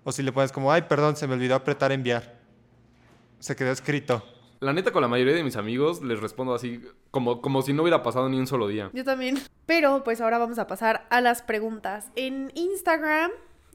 ¿O 0.05 0.13
si 0.13 0.23
le 0.23 0.31
pones 0.33 0.53
como, 0.53 0.71
ay, 0.71 0.83
perdón, 0.83 1.17
se 1.17 1.27
me 1.27 1.35
olvidó 1.35 1.55
apretar 1.55 1.91
enviar? 1.91 2.39
Se 3.39 3.57
quedó 3.57 3.71
escrito. 3.73 4.23
La 4.61 4.73
neta, 4.73 4.93
con 4.93 5.03
la 5.03 5.09
mayoría 5.09 5.35
de 5.35 5.43
mis 5.43 5.57
amigos 5.57 6.03
les 6.03 6.21
respondo 6.21 6.55
así, 6.55 6.81
como, 7.11 7.41
como 7.41 7.63
si 7.63 7.73
no 7.73 7.83
hubiera 7.83 8.03
pasado 8.05 8.29
ni 8.29 8.39
un 8.39 8.47
solo 8.47 8.69
día. 8.69 8.91
Yo 8.93 9.03
también. 9.05 9.41
Pero 9.67 10.05
pues 10.05 10.21
ahora 10.21 10.39
vamos 10.39 10.59
a 10.61 10.67
pasar 10.69 11.07
a 11.11 11.21
las 11.21 11.43
preguntas. 11.43 12.13
En 12.15 12.53
Instagram 12.55 13.33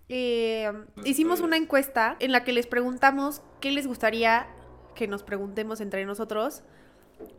eh, 0.09 0.71
hicimos 1.03 1.41
una 1.41 1.57
encuesta 1.57 2.15
en 2.19 2.31
la 2.31 2.43
que 2.45 2.53
les 2.53 2.67
preguntamos 2.67 3.41
qué 3.59 3.71
les 3.71 3.87
gustaría 3.87 4.47
que 4.95 5.07
nos 5.09 5.23
preguntemos 5.23 5.81
entre 5.81 6.05
nosotros 6.05 6.63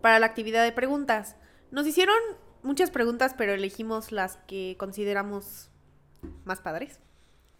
para 0.03 0.18
la 0.18 0.27
actividad 0.27 0.62
de 0.64 0.73
preguntas. 0.73 1.37
Nos 1.71 1.87
hicieron 1.87 2.16
muchas 2.62 2.90
preguntas, 2.90 3.35
pero 3.37 3.53
elegimos 3.53 4.12
las 4.12 4.37
que 4.47 4.77
consideramos 4.79 5.71
más 6.44 6.61
padres 6.61 7.01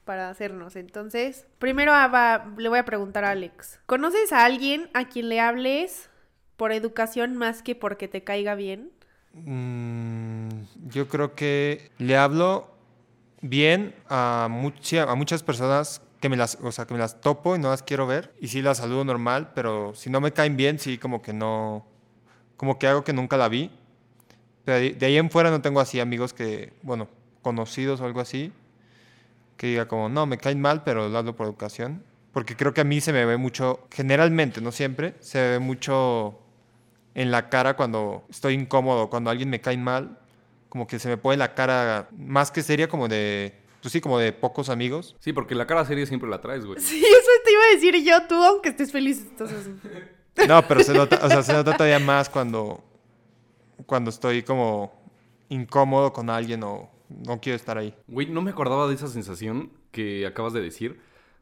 para 0.05 0.31
hacernos. 0.31 0.77
Entonces, 0.77 1.47
primero 1.59 1.93
va- 1.93 2.53
le 2.57 2.69
voy 2.69 2.79
a 2.79 2.85
preguntar 2.85 3.25
a 3.25 3.31
Alex. 3.31 3.81
¿Conoces 3.87 4.33
a 4.33 4.45
alguien 4.45 4.91
a 4.95 5.09
quien 5.09 5.29
le 5.29 5.41
hables 5.41 6.09
por 6.57 6.73
educación 6.73 7.37
más 7.37 7.63
que 7.63 7.75
porque 7.75 8.09
te 8.09 8.25
caiga 8.25 8.55
bien? 8.55 8.91
Mm, 9.33 10.49
yo 10.89 11.09
creo 11.09 11.35
que 11.35 11.91
le 11.99 12.17
hablo 12.17 12.71
bien 13.41 13.95
a, 14.09 14.49
mucha- 14.51 15.05
a 15.05 15.15
muchas 15.15 15.43
personas 15.43 16.03
que 16.21 16.29
me 16.29 16.37
las, 16.37 16.57
o 16.63 16.73
sea, 16.73 16.87
que 16.87 16.95
me 16.95 17.01
las 17.01 17.21
topo 17.21 17.55
y 17.55 17.59
no 17.59 17.71
las 17.71 17.83
quiero 17.83 18.07
ver. 18.07 18.35
Y 18.41 18.49
sí 18.49 18.63
las 18.63 18.79
saludo 18.79 19.05
normal, 19.05 19.53
pero 19.55 19.95
si 19.95 20.11
no 20.11 20.21
me 20.21 20.33
caen 20.33 20.57
bien, 20.57 20.79
sí 20.79 20.99
como 20.99 21.23
que 21.23 21.33
no, 21.33 21.87
como 22.57 22.79
que 22.79 22.89
hago 22.89 23.05
que 23.05 23.13
nunca 23.13 23.37
la 23.37 23.49
vi. 23.49 23.71
De, 24.73 24.91
de 24.91 25.07
ahí 25.07 25.17
en 25.17 25.31
fuera 25.31 25.51
no 25.51 25.61
tengo 25.61 25.81
así 25.81 26.01
amigos 26.01 26.33
que, 26.33 26.73
bueno, 26.83 27.09
conocidos 27.43 28.01
o 28.01 28.05
algo 28.05 28.21
así, 28.21 28.53
que 29.57 29.69
diga 29.69 29.89
como, 29.89 30.09
no, 30.09 30.27
me 30.27 30.39
caen 30.39 30.61
mal, 30.61 30.83
pero 30.85 31.09
lo 31.09 31.19
hablo 31.19 31.37
por 31.37 31.47
educación. 31.47 32.03
Porque 32.33 32.57
creo 32.57 32.75
que 32.75 32.83
a 32.83 32.85
mí 32.85 33.01
se 33.01 33.13
me 33.13 33.25
ve 33.25 33.37
mucho, 33.37 33.87
generalmente, 33.91 34.61
no 34.61 34.71
siempre, 34.71 35.15
se 35.21 35.39
me 35.39 35.49
ve 35.51 35.59
mucho 35.59 36.39
en 37.15 37.31
la 37.31 37.49
cara 37.49 37.75
cuando 37.75 38.25
estoy 38.31 38.55
incómodo, 38.55 39.11
cuando 39.11 39.31
alguien 39.31 39.51
me 39.51 39.61
cae 39.61 39.77
mal, 39.77 40.19
como 40.69 40.87
que 40.87 40.99
se 40.99 41.09
me 41.09 41.17
pone 41.17 41.37
la 41.37 41.55
cara 41.55 42.09
más 42.17 42.51
que 42.51 42.63
seria, 42.63 42.89
como 42.89 43.09
de, 43.09 43.55
pues 43.83 43.93
sí, 43.93 44.01
como 44.01 44.19
de 44.19 44.33
pocos 44.33 44.69
amigos. 44.69 45.17
Sí, 45.19 45.33
porque 45.33 45.55
la 45.55 45.67
cara 45.67 45.85
seria 45.85 46.07
siempre 46.07 46.29
la 46.29 46.41
traes, 46.41 46.65
güey. 46.65 46.81
Sí, 46.81 46.99
eso 47.05 47.31
te 47.45 47.53
iba 47.53 47.63
a 47.63 47.75
decir 47.75 48.05
yo, 48.05 48.27
tú, 48.29 48.35
aunque 48.35 48.69
estés 48.69 48.93
feliz, 48.93 49.27
entonces... 49.29 49.69
No, 50.47 50.63
pero 50.69 50.85
se 50.85 50.95
nota, 50.95 51.19
o 51.21 51.29
sea, 51.29 51.43
se 51.43 51.53
nota 51.53 51.73
todavía 51.73 51.99
más 51.99 52.29
cuando, 52.29 52.85
cuando 53.87 54.11
estoy 54.11 54.43
como 54.43 54.93
incómodo 55.49 56.13
con 56.13 56.31
alguien 56.31 56.63
o 56.63 56.91
no 57.09 57.41
quiero 57.41 57.57
estar 57.57 57.79
ahí. 57.79 57.95
Güey, 58.07 58.29
no 58.29 58.43
me 58.43 58.51
acordaba 58.51 58.89
de 58.89 58.95
esa 58.95 59.09
sensación 59.09 59.73
que 59.91 60.27
acabas 60.27 60.53
de 60.53 60.61
decir 60.61 61.01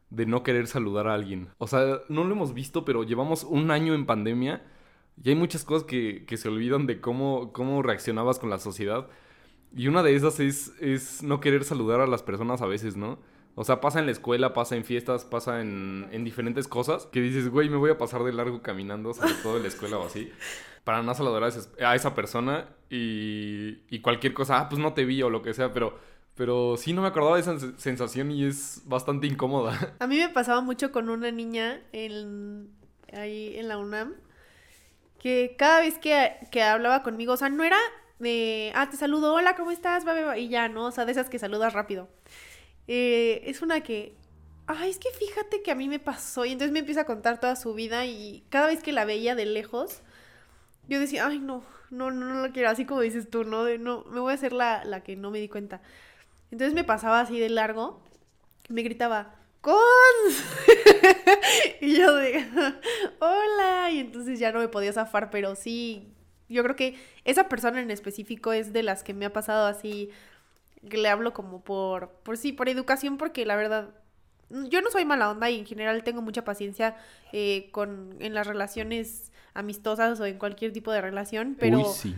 de 0.09 0.25
no 0.25 0.43
querer 0.43 0.67
saludar 0.67 1.07
a 1.07 1.13
alguien. 1.13 1.49
O 1.57 1.67
sea, 1.67 1.99
no 2.09 2.23
lo 2.23 2.33
hemos 2.33 2.53
visto, 2.53 2.85
pero 2.85 3.03
llevamos 3.03 3.43
un 3.43 3.71
año 3.71 3.93
en 3.93 4.05
pandemia 4.05 4.63
y 5.21 5.29
hay 5.29 5.35
muchas 5.35 5.63
cosas 5.63 5.85
que, 5.85 6.25
que 6.25 6.37
se 6.37 6.47
olvidan 6.47 6.87
de 6.87 7.01
cómo, 7.01 7.51
cómo 7.51 7.81
reaccionabas 7.81 8.39
con 8.39 8.49
la 8.49 8.59
sociedad. 8.59 9.07
Y 9.75 9.87
una 9.87 10.03
de 10.03 10.15
esas 10.15 10.39
es, 10.39 10.73
es 10.79 11.23
no 11.23 11.39
querer 11.39 11.63
saludar 11.63 11.99
a 11.99 12.07
las 12.07 12.23
personas 12.23 12.61
a 12.61 12.67
veces, 12.67 12.95
¿no? 12.95 13.19
O 13.59 13.63
sea, 13.63 13.81
pasa 13.81 13.97
en 13.99 14.05
la 14.05 14.11
escuela, 14.11 14.53
pasa 14.53 14.75
en 14.75 14.85
fiestas, 14.85 15.25
pasa 15.25 15.61
en, 15.61 16.07
en 16.11 16.23
diferentes 16.23 16.67
cosas 16.67 17.07
que 17.07 17.19
dices, 17.21 17.49
güey, 17.49 17.69
me 17.69 17.77
voy 17.77 17.89
a 17.89 17.97
pasar 17.97 18.23
de 18.23 18.31
largo 18.31 18.61
caminando, 18.61 19.15
sobre 19.15 19.33
todo 19.41 19.57
en 19.57 19.63
la 19.63 19.67
escuela 19.69 19.97
o 19.97 20.05
así, 20.05 20.31
para 20.83 21.01
no 21.01 21.11
saludar 21.15 21.43
a, 21.43 21.95
esa- 21.95 22.13
persona 22.13 22.67
y, 22.91 23.79
y 23.89 23.99
cualquier 24.01 24.35
cosa, 24.35 24.59
ah, 24.59 24.69
pues 24.69 24.79
no 24.79 24.93
te 24.93 25.05
vi 25.05 25.23
o 25.23 25.31
lo 25.31 25.41
que 25.41 25.55
sea, 25.55 25.73
pero, 25.73 25.97
pero 26.35 26.77
sí 26.77 26.93
no 26.93 27.01
me 27.01 27.07
acordaba 27.07 27.35
de 27.35 27.41
esa 27.41 27.55
sens- 27.55 27.75
sensación 27.77 28.29
y 28.29 28.45
es 28.45 28.83
bastante 28.85 29.25
incómoda. 29.25 29.95
A 29.99 30.05
mí 30.05 30.17
me 30.17 30.29
pasaba 30.29 30.61
mucho 30.61 30.91
con 30.91 31.09
una 31.09 31.31
niña 31.31 31.81
en, 31.93 32.69
ahí 33.11 33.57
en 33.57 33.69
la 33.69 33.79
UNAM, 33.79 34.13
que 35.19 35.55
cada 35.57 35.79
vez 35.79 35.97
que, 35.97 36.35
que 36.51 36.61
hablaba 36.61 37.01
conmigo, 37.01 37.33
o 37.33 37.37
sea, 37.37 37.49
no 37.49 37.63
era 37.63 37.77
de, 38.19 38.71
ah, 38.75 38.87
te 38.89 38.97
saludo, 38.97 39.33
hola, 39.33 39.55
¿cómo 39.55 39.71
estás? 39.71 40.05
Va, 40.07 40.13
va, 40.13 40.21
va", 40.21 40.37
Y 40.37 40.47
ya, 40.47 40.69
¿no? 40.69 40.85
O 40.85 40.91
sea, 40.91 41.05
de 41.05 41.11
esas 41.11 41.29
que 41.29 41.39
saludas 41.39 41.73
rápido. 41.73 42.07
Eh, 42.87 43.41
es 43.45 43.61
una 43.61 43.81
que, 43.81 44.15
ay, 44.67 44.89
es 44.89 44.99
que 44.99 45.09
fíjate 45.11 45.61
que 45.61 45.71
a 45.71 45.75
mí 45.75 45.87
me 45.87 45.99
pasó. 45.99 46.45
Y 46.45 46.51
entonces 46.51 46.71
me 46.71 46.79
empieza 46.79 47.01
a 47.01 47.05
contar 47.05 47.39
toda 47.39 47.55
su 47.55 47.73
vida 47.73 48.05
y 48.05 48.43
cada 48.49 48.67
vez 48.67 48.81
que 48.83 48.91
la 48.91 49.05
veía 49.05 49.35
de 49.35 49.45
lejos, 49.45 50.01
yo 50.87 50.99
decía, 50.99 51.27
ay, 51.27 51.39
no, 51.39 51.63
no, 51.89 52.11
no, 52.11 52.33
no 52.33 52.41
lo 52.41 52.53
quiero. 52.53 52.69
Así 52.69 52.85
como 52.85 53.01
dices 53.01 53.29
tú, 53.29 53.43
¿no? 53.43 53.63
De, 53.63 53.77
no, 53.77 54.03
me 54.05 54.19
voy 54.19 54.31
a 54.31 54.35
hacer 54.35 54.53
la, 54.53 54.83
la 54.85 55.03
que 55.03 55.15
no 55.15 55.31
me 55.31 55.39
di 55.39 55.49
cuenta. 55.49 55.81
Entonces 56.51 56.73
me 56.73 56.83
pasaba 56.83 57.19
así 57.19 57.39
de 57.39 57.49
largo, 57.49 58.01
me 58.69 58.83
gritaba, 58.83 59.35
¡Cons! 59.61 60.43
y 61.81 61.97
yo 61.97 62.15
de, 62.15 62.45
hola, 63.19 63.89
y 63.91 63.99
entonces 63.99 64.39
ya 64.39 64.51
no 64.51 64.59
me 64.59 64.69
podía 64.69 64.93
zafar, 64.93 65.29
pero 65.29 65.55
sí, 65.55 66.13
yo 66.47 66.63
creo 66.63 66.75
que 66.75 66.97
esa 67.25 67.49
persona 67.49 67.81
en 67.81 67.91
específico 67.91 68.53
es 68.53 68.71
de 68.71 68.83
las 68.83 69.03
que 69.03 69.13
me 69.13 69.25
ha 69.25 69.33
pasado 69.33 69.65
así, 69.67 70.09
le 70.81 71.09
hablo 71.09 71.33
como 71.33 71.61
por, 71.63 72.09
por 72.23 72.37
sí, 72.37 72.51
por 72.51 72.69
educación, 72.69 73.17
porque 73.17 73.45
la 73.45 73.55
verdad, 73.55 73.89
yo 74.49 74.81
no 74.81 74.89
soy 74.91 75.05
mala 75.05 75.29
onda 75.29 75.49
y 75.49 75.59
en 75.59 75.65
general 75.65 76.03
tengo 76.03 76.21
mucha 76.21 76.43
paciencia 76.43 76.95
eh, 77.33 77.69
con, 77.71 78.15
en 78.19 78.33
las 78.33 78.47
relaciones 78.47 79.31
amistosas 79.53 80.19
o 80.19 80.25
en 80.25 80.37
cualquier 80.37 80.71
tipo 80.71 80.91
de 80.91 81.01
relación, 81.01 81.55
pero... 81.59 81.79
Uy, 81.79 81.85
sí. 81.93 82.15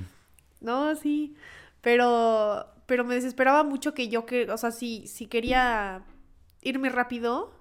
No, 0.62 0.96
sí. 0.96 1.36
Pero, 1.82 2.68
pero 2.86 3.06
me 3.06 3.16
desesperaba 3.16 3.64
mucho 3.64 3.94
que 3.94 4.10
yo 4.10 4.26
que, 4.26 4.50
o 4.52 4.58
sea, 4.58 4.72
si, 4.72 5.08
si 5.08 5.28
quería 5.28 6.04
irme 6.62 6.90
rápido, 6.90 7.54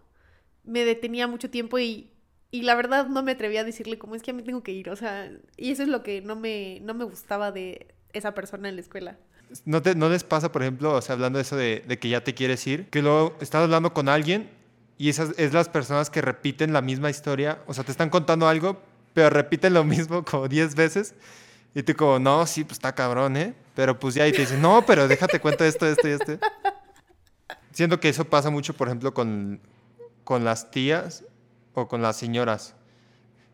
me 0.64 0.84
detenía 0.84 1.28
mucho 1.28 1.50
tiempo 1.50 1.78
y, 1.78 2.10
y 2.50 2.62
la 2.62 2.74
verdad 2.74 3.06
no 3.06 3.22
me 3.22 3.32
atrevía 3.32 3.60
a 3.60 3.64
decirle 3.64 3.98
cómo 3.98 4.14
es 4.14 4.22
que 4.22 4.32
me 4.32 4.42
tengo 4.42 4.62
que 4.62 4.72
ir. 4.72 4.90
O 4.90 4.96
sea, 4.96 5.30
y 5.56 5.70
eso 5.70 5.82
es 5.82 5.88
lo 5.88 6.02
que 6.02 6.20
no 6.22 6.34
me, 6.34 6.80
no 6.82 6.94
me 6.94 7.04
gustaba 7.04 7.52
de 7.52 7.94
esa 8.12 8.34
persona 8.34 8.68
en 8.68 8.76
la 8.76 8.80
escuela. 8.80 9.16
¿No, 9.64 9.80
te- 9.82 9.94
no 9.94 10.08
les 10.08 10.24
pasa, 10.24 10.52
por 10.52 10.62
ejemplo, 10.62 10.92
o 10.94 11.00
sea, 11.02 11.14
hablando 11.14 11.38
de 11.38 11.42
eso 11.42 11.56
de, 11.56 11.84
de 11.86 11.98
que 11.98 12.08
ya 12.08 12.22
te 12.22 12.34
quieres 12.34 12.66
ir, 12.66 12.88
que 12.90 13.02
luego 13.02 13.36
estás 13.40 13.62
hablando 13.62 13.92
con 13.94 14.08
alguien 14.08 14.50
y 14.98 15.08
esas 15.08 15.30
es 15.38 15.52
las 15.54 15.68
personas 15.68 16.10
que 16.10 16.20
repiten 16.20 16.72
la 16.72 16.82
misma 16.82 17.08
historia, 17.10 17.62
o 17.66 17.72
sea, 17.74 17.84
te 17.84 17.90
están 17.92 18.10
contando 18.10 18.48
algo, 18.48 18.80
pero 19.14 19.30
repiten 19.30 19.72
lo 19.74 19.84
mismo 19.84 20.24
como 20.30 20.48
10 20.48 20.74
veces 20.74 21.14
y 21.74 21.82
tú 21.82 21.94
como, 21.96 22.18
no, 22.18 22.46
sí, 22.46 22.64
pues 22.64 22.72
está 22.78 22.94
cabrón, 22.94 23.36
¿eh? 23.36 23.54
Pero 23.74 23.98
pues 23.98 24.14
ya 24.14 24.26
y 24.26 24.32
te 24.32 24.40
dicen, 24.40 24.60
no, 24.60 24.84
pero 24.86 25.06
déjate 25.08 25.40
cuento 25.40 25.64
esto, 25.64 25.86
esto 25.86 26.08
y 26.08 26.10
esto. 26.12 26.38
Siento 27.72 28.00
que 28.00 28.08
eso 28.08 28.24
pasa 28.24 28.50
mucho, 28.50 28.74
por 28.74 28.88
ejemplo, 28.88 29.14
con, 29.14 29.60
con 30.24 30.44
las 30.44 30.70
tías 30.70 31.24
o 31.74 31.86
con 31.86 32.02
las 32.02 32.16
señoras. 32.16 32.74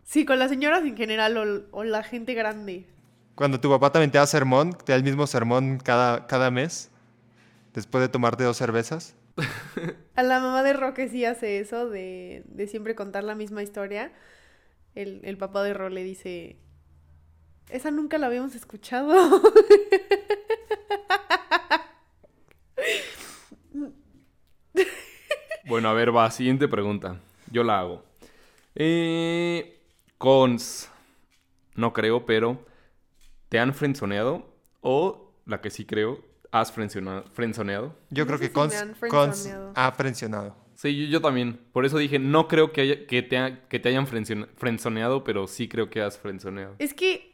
Sí, 0.04 0.24
con 0.24 0.38
las 0.38 0.50
señoras 0.50 0.82
en 0.84 0.96
general 0.96 1.36
o, 1.72 1.78
o 1.78 1.84
la 1.84 2.02
gente 2.02 2.34
grande. 2.34 2.86
Cuando 3.34 3.60
tu 3.60 3.68
papá 3.68 3.90
también 3.90 4.10
te 4.10 4.18
da 4.18 4.26
sermón, 4.26 4.72
te 4.72 4.92
da 4.92 4.96
el 4.96 5.02
mismo 5.02 5.26
sermón 5.26 5.78
cada, 5.78 6.26
cada 6.26 6.50
mes, 6.50 6.90
después 7.72 8.02
de 8.02 8.08
tomarte 8.08 8.44
dos 8.44 8.56
cervezas. 8.56 9.16
A 10.14 10.22
la 10.22 10.38
mamá 10.40 10.62
de 10.62 10.72
Roque 10.72 11.08
sí 11.08 11.24
hace 11.24 11.58
eso 11.58 11.88
de, 11.90 12.44
de 12.46 12.66
siempre 12.68 12.94
contar 12.94 13.24
la 13.24 13.34
misma 13.34 13.62
historia. 13.62 14.12
El, 14.94 15.20
el 15.24 15.36
papá 15.36 15.64
de 15.64 15.74
Ro 15.74 15.88
le 15.88 16.04
dice, 16.04 16.56
esa 17.68 17.90
nunca 17.90 18.18
la 18.18 18.28
habíamos 18.28 18.54
escuchado. 18.54 19.42
Bueno, 25.66 25.88
a 25.88 25.94
ver, 25.94 26.14
va, 26.14 26.30
siguiente 26.30 26.68
pregunta. 26.68 27.18
Yo 27.50 27.64
la 27.64 27.80
hago. 27.80 28.04
Eh, 28.74 29.80
cons. 30.18 30.90
No 31.74 31.94
creo, 31.94 32.26
pero 32.26 32.58
¿te 33.48 33.58
han 33.58 33.74
frenzoneado? 33.74 34.54
O, 34.80 35.32
la 35.46 35.60
que 35.60 35.70
sí 35.70 35.84
creo, 35.84 36.24
¿has 36.50 36.72
frenzoneado? 36.72 37.96
Yo 38.10 38.26
creo 38.26 38.38
que 38.38 38.50
Cons, 38.52 38.74
frenzoneado. 38.98 39.72
ha 39.74 39.92
frencionado. 39.92 40.56
Sí, 40.74 41.06
yo, 41.06 41.06
yo 41.12 41.20
también. 41.20 41.58
Por 41.72 41.84
eso 41.86 41.98
dije, 41.98 42.18
no 42.18 42.48
creo 42.48 42.72
que, 42.72 42.80
haya- 42.82 43.06
que, 43.06 43.22
te, 43.22 43.38
ha- 43.38 43.68
que 43.68 43.78
te 43.78 43.88
hayan 43.90 44.06
frenzone- 44.06 44.48
frenzoneado, 44.56 45.22
pero 45.24 45.46
sí 45.46 45.68
creo 45.68 45.88
que 45.88 46.02
has 46.02 46.18
frenzoneado. 46.18 46.74
Es 46.78 46.94
que 46.94 47.32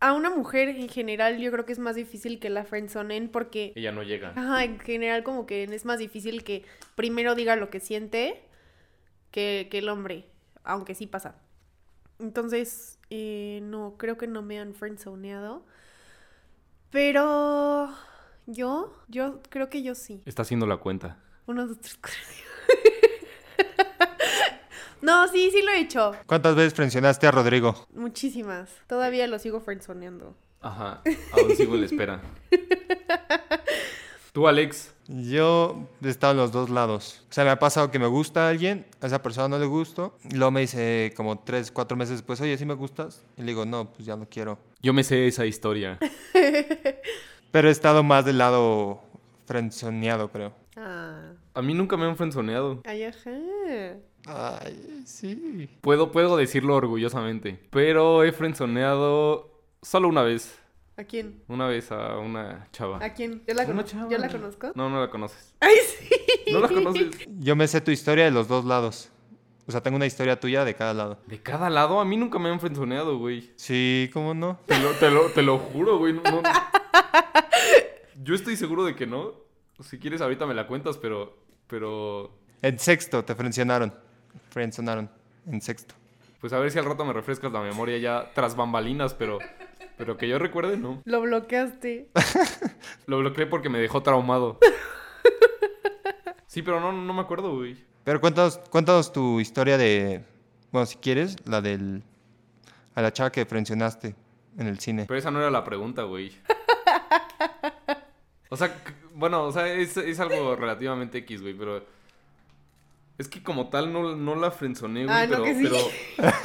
a 0.00 0.12
una 0.14 0.30
mujer 0.30 0.68
en 0.70 0.88
general 0.88 1.38
yo 1.38 1.50
creo 1.52 1.64
que 1.66 1.72
es 1.72 1.78
más 1.78 1.94
difícil 1.94 2.40
que 2.40 2.50
la 2.50 2.64
friendzonen 2.64 3.28
porque, 3.28 3.72
Ella 3.76 3.92
no 3.92 4.02
llega. 4.02 4.30
ajá, 4.34 4.64
en 4.64 4.80
general 4.80 5.22
como 5.22 5.46
que 5.46 5.64
es 5.64 5.84
más 5.84 5.98
difícil 5.98 6.42
que 6.42 6.64
primero 6.96 7.34
diga 7.34 7.54
lo 7.56 7.68
que 7.70 7.80
siente 7.80 8.42
que, 9.30 9.68
que 9.70 9.78
el 9.78 9.88
hombre, 9.88 10.24
aunque 10.64 10.94
sí 10.94 11.06
pasa. 11.06 11.36
Entonces, 12.18 12.98
eh, 13.10 13.60
no, 13.62 13.96
creo 13.98 14.16
que 14.16 14.26
no 14.26 14.42
me 14.42 14.58
han 14.58 14.74
friendzoneado. 14.74 15.64
Pero 16.90 17.94
yo, 18.46 18.92
yo 19.08 19.40
creo 19.48 19.68
que 19.68 19.82
yo 19.82 19.94
sí. 19.94 20.22
Está 20.24 20.42
haciendo 20.42 20.66
la 20.66 20.78
cuenta. 20.78 21.18
Uno, 21.46 21.66
dos, 21.66 21.78
tres, 21.80 21.98
cuatro. 22.00 22.20
no, 25.02 25.28
sí, 25.28 25.50
sí 25.52 25.62
lo 25.62 25.70
he 25.70 25.80
hecho. 25.80 26.12
¿Cuántas 26.26 26.54
veces 26.54 26.74
frencionaste 26.74 27.26
a 27.26 27.30
Rodrigo? 27.30 27.86
Muchísimas. 27.94 28.70
Todavía 28.86 29.26
lo 29.26 29.38
sigo 29.38 29.60
friendzoneando. 29.60 30.36
Ajá, 30.60 31.02
aún 31.32 31.56
sigo 31.56 31.74
en 31.74 31.80
la 31.80 31.86
espera. 31.86 32.22
Tú, 34.32 34.46
Alex, 34.46 34.92
Yo 35.12 35.88
he 36.04 36.08
estado 36.08 36.32
en 36.32 36.36
los 36.36 36.52
dos 36.52 36.70
lados. 36.70 37.24
O 37.28 37.32
sea, 37.32 37.42
me 37.42 37.50
ha 37.50 37.58
pasado 37.58 37.90
que 37.90 37.98
me 37.98 38.06
gusta 38.06 38.46
a 38.46 38.50
alguien, 38.50 38.86
a 39.00 39.06
esa 39.08 39.20
persona 39.20 39.48
no 39.48 39.58
le 39.58 39.66
gusto. 39.66 40.16
Y 40.30 40.36
luego 40.36 40.52
me 40.52 40.60
dice 40.60 41.12
como 41.16 41.40
tres, 41.40 41.72
cuatro 41.72 41.96
meses 41.96 42.18
después, 42.18 42.40
oye, 42.40 42.56
¿sí 42.56 42.64
me 42.64 42.74
gustas? 42.74 43.24
Y 43.36 43.40
le 43.40 43.48
digo, 43.48 43.66
no, 43.66 43.90
pues 43.90 44.06
ya 44.06 44.14
no 44.16 44.28
quiero. 44.30 44.58
yo 44.80 44.92
me 44.92 45.02
sé 45.02 45.26
esa 45.26 45.46
historia. 45.46 45.98
Pero 47.50 47.68
he 47.68 47.72
estado 47.72 48.04
más 48.04 48.24
del 48.24 48.38
lado 48.38 49.00
frenzoneado, 49.46 50.30
creo. 50.30 50.52
Ah. 50.76 51.32
A 51.54 51.58
A 51.58 51.62
mí 51.62 51.74
nunca 51.74 51.96
me 51.96 52.04
han 52.04 52.16
frenzoneado. 52.16 52.80
Ay, 52.84 53.02
ajá. 53.02 53.30
Ay, 54.26 55.02
sí. 55.06 55.68
Puedo, 55.80 56.12
puedo 56.12 56.36
decirlo 56.36 56.76
orgullosamente. 56.76 57.58
Pero 57.70 58.22
he 58.22 58.30
frenzoneado 58.30 59.50
solo 59.82 60.06
una 60.08 60.22
vez. 60.22 60.56
¿A 61.00 61.04
quién? 61.04 61.42
Una 61.48 61.66
vez 61.66 61.90
a 61.92 62.18
una 62.18 62.68
chava. 62.72 63.02
¿A 63.02 63.14
quién? 63.14 63.42
¿Yo 63.48 63.54
la, 63.54 63.64
chava. 63.84 64.10
¿Yo 64.10 64.18
la 64.18 64.28
conozco? 64.28 64.72
No, 64.74 64.90
no 64.90 65.00
la 65.00 65.08
conoces. 65.08 65.54
Ay, 65.58 65.74
sí. 65.86 66.52
¿No 66.52 66.60
la 66.60 66.68
conoces? 66.68 67.08
Yo 67.38 67.56
me 67.56 67.66
sé 67.66 67.80
tu 67.80 67.90
historia 67.90 68.26
de 68.26 68.30
los 68.30 68.48
dos 68.48 68.66
lados. 68.66 69.10
O 69.66 69.72
sea, 69.72 69.82
tengo 69.82 69.96
una 69.96 70.04
historia 70.04 70.38
tuya 70.38 70.62
de 70.62 70.74
cada 70.74 70.92
lado. 70.92 71.18
De 71.26 71.40
cada 71.40 71.70
lado, 71.70 72.00
a 72.00 72.04
mí 72.04 72.18
nunca 72.18 72.38
me 72.38 72.50
han 72.50 72.60
frenzoneado, 72.60 73.16
güey. 73.16 73.50
Sí, 73.56 74.10
¿cómo 74.12 74.34
no? 74.34 74.60
Te 74.66 74.78
lo, 74.78 74.90
te 74.90 75.10
lo, 75.10 75.30
te 75.30 75.40
lo 75.42 75.58
juro, 75.58 75.96
güey. 75.96 76.12
no- 76.12 76.20
no. 76.22 76.42
Yo 78.22 78.34
estoy 78.34 78.56
seguro 78.56 78.84
de 78.84 78.94
que 78.94 79.06
no. 79.06 79.32
Si 79.82 79.98
quieres, 79.98 80.20
ahorita 80.20 80.44
me 80.44 80.52
la 80.52 80.66
cuentas, 80.66 80.98
pero. 80.98 81.38
Pero. 81.66 82.36
En 82.60 82.78
sexto 82.78 83.24
te 83.24 83.34
frencionaron. 83.34 83.94
Frenzonaron. 84.50 85.10
En 85.46 85.62
sexto. 85.62 85.94
Pues 86.42 86.52
a 86.52 86.58
ver 86.58 86.70
si 86.70 86.78
al 86.78 86.84
rato 86.84 87.06
me 87.06 87.14
refrescas 87.14 87.50
la 87.52 87.60
memoria 87.62 87.96
ya 87.96 88.32
tras 88.34 88.54
bambalinas, 88.54 89.14
pero. 89.14 89.38
Pero 90.00 90.16
que 90.16 90.26
yo 90.26 90.38
recuerde, 90.38 90.78
no. 90.78 91.02
Lo 91.04 91.20
bloqueaste. 91.20 92.08
Lo 93.06 93.18
bloqueé 93.18 93.46
porque 93.46 93.68
me 93.68 93.78
dejó 93.78 94.02
traumado. 94.02 94.58
Sí, 96.46 96.62
pero 96.62 96.80
no, 96.80 96.90
no 96.90 97.12
me 97.12 97.20
acuerdo, 97.20 97.54
güey. 97.54 97.76
Pero 98.02 98.18
cuéntanos, 98.20 98.58
cuéntanos 98.70 99.12
tu 99.12 99.40
historia 99.40 99.76
de. 99.76 100.24
Bueno, 100.72 100.86
si 100.86 100.96
quieres, 100.96 101.36
la 101.46 101.60
del. 101.60 102.02
A 102.94 103.02
la 103.02 103.12
chava 103.12 103.30
que 103.30 103.44
frencionaste 103.44 104.16
en 104.56 104.66
el 104.66 104.78
cine. 104.80 105.04
Pero 105.06 105.18
esa 105.18 105.30
no 105.30 105.38
era 105.38 105.50
la 105.50 105.64
pregunta, 105.64 106.02
güey. 106.04 106.32
O 108.48 108.56
sea, 108.56 108.74
bueno, 109.14 109.44
o 109.44 109.52
sea, 109.52 109.72
es, 109.72 109.96
es 109.96 110.18
algo 110.18 110.56
relativamente 110.56 111.18
X, 111.18 111.40
güey, 111.40 111.54
pero... 111.54 111.84
Es 113.16 113.28
que 113.28 113.42
como 113.42 113.68
tal 113.68 113.92
no, 113.92 114.16
no 114.16 114.34
la 114.34 114.50
frenzoné, 114.50 115.04
güey, 115.04 115.14
Ah, 115.16 115.26
no, 115.26 115.30
pero, 115.32 115.44
que 115.44 115.54
sí. 115.54 115.68
pero... 116.16 116.32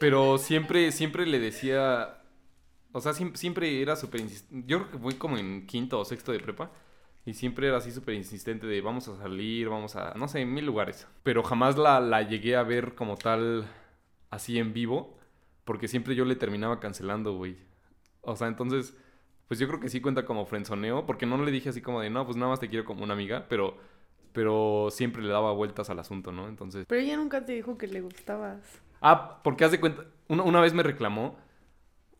Pero 0.00 0.38
siempre, 0.38 0.92
siempre 0.92 1.26
le 1.26 1.38
decía... 1.38 2.19
O 2.92 3.00
sea, 3.00 3.12
siem- 3.12 3.34
siempre 3.36 3.80
era 3.82 3.96
súper 3.96 4.20
insistente. 4.20 4.64
Yo 4.66 4.78
creo 4.80 4.90
que 4.92 4.98
fui 4.98 5.14
como 5.14 5.36
en 5.38 5.66
quinto 5.66 5.98
o 6.00 6.04
sexto 6.04 6.32
de 6.32 6.40
prepa. 6.40 6.70
Y 7.26 7.34
siempre 7.34 7.68
era 7.68 7.76
así 7.76 7.92
súper 7.92 8.14
insistente 8.14 8.66
de 8.66 8.80
vamos 8.80 9.06
a 9.08 9.16
salir, 9.16 9.68
vamos 9.68 9.94
a... 9.96 10.14
No 10.14 10.26
sé, 10.26 10.40
en 10.40 10.52
mil 10.54 10.64
lugares. 10.66 11.06
Pero 11.22 11.42
jamás 11.42 11.76
la, 11.76 12.00
la 12.00 12.22
llegué 12.22 12.56
a 12.56 12.62
ver 12.62 12.94
como 12.94 13.16
tal 13.16 13.66
así 14.30 14.58
en 14.58 14.72
vivo. 14.72 15.18
Porque 15.64 15.86
siempre 15.88 16.14
yo 16.14 16.24
le 16.24 16.36
terminaba 16.36 16.80
cancelando, 16.80 17.34
güey. 17.36 17.56
O 18.22 18.36
sea, 18.36 18.48
entonces, 18.48 18.96
pues 19.48 19.60
yo 19.60 19.68
creo 19.68 19.80
que 19.80 19.88
sí 19.88 20.00
cuenta 20.00 20.24
como 20.24 20.46
frenzoneo, 20.46 21.06
porque 21.06 21.26
no 21.26 21.42
le 21.44 21.50
dije 21.50 21.68
así 21.70 21.80
como 21.82 22.00
de, 22.00 22.10
no, 22.10 22.24
pues 22.24 22.36
nada 22.36 22.50
más 22.50 22.60
te 22.60 22.68
quiero 22.68 22.84
como 22.84 23.04
una 23.04 23.14
amiga, 23.14 23.46
pero, 23.48 23.76
pero 24.32 24.88
siempre 24.90 25.22
le 25.22 25.28
daba 25.28 25.52
vueltas 25.52 25.90
al 25.90 25.98
asunto, 26.00 26.32
¿no? 26.32 26.48
Entonces, 26.48 26.86
Pero 26.88 27.00
ella 27.00 27.16
nunca 27.16 27.44
te 27.44 27.52
dijo 27.52 27.78
que 27.78 27.86
le 27.86 28.00
gustabas. 28.00 28.82
ah, 29.00 29.40
porque 29.42 29.64
haz 29.64 29.70
de 29.72 29.80
cuenta, 29.80 30.04
una, 30.28 30.42
una 30.42 30.60
vez 30.60 30.74
me 30.74 30.82
reclamó, 30.82 31.36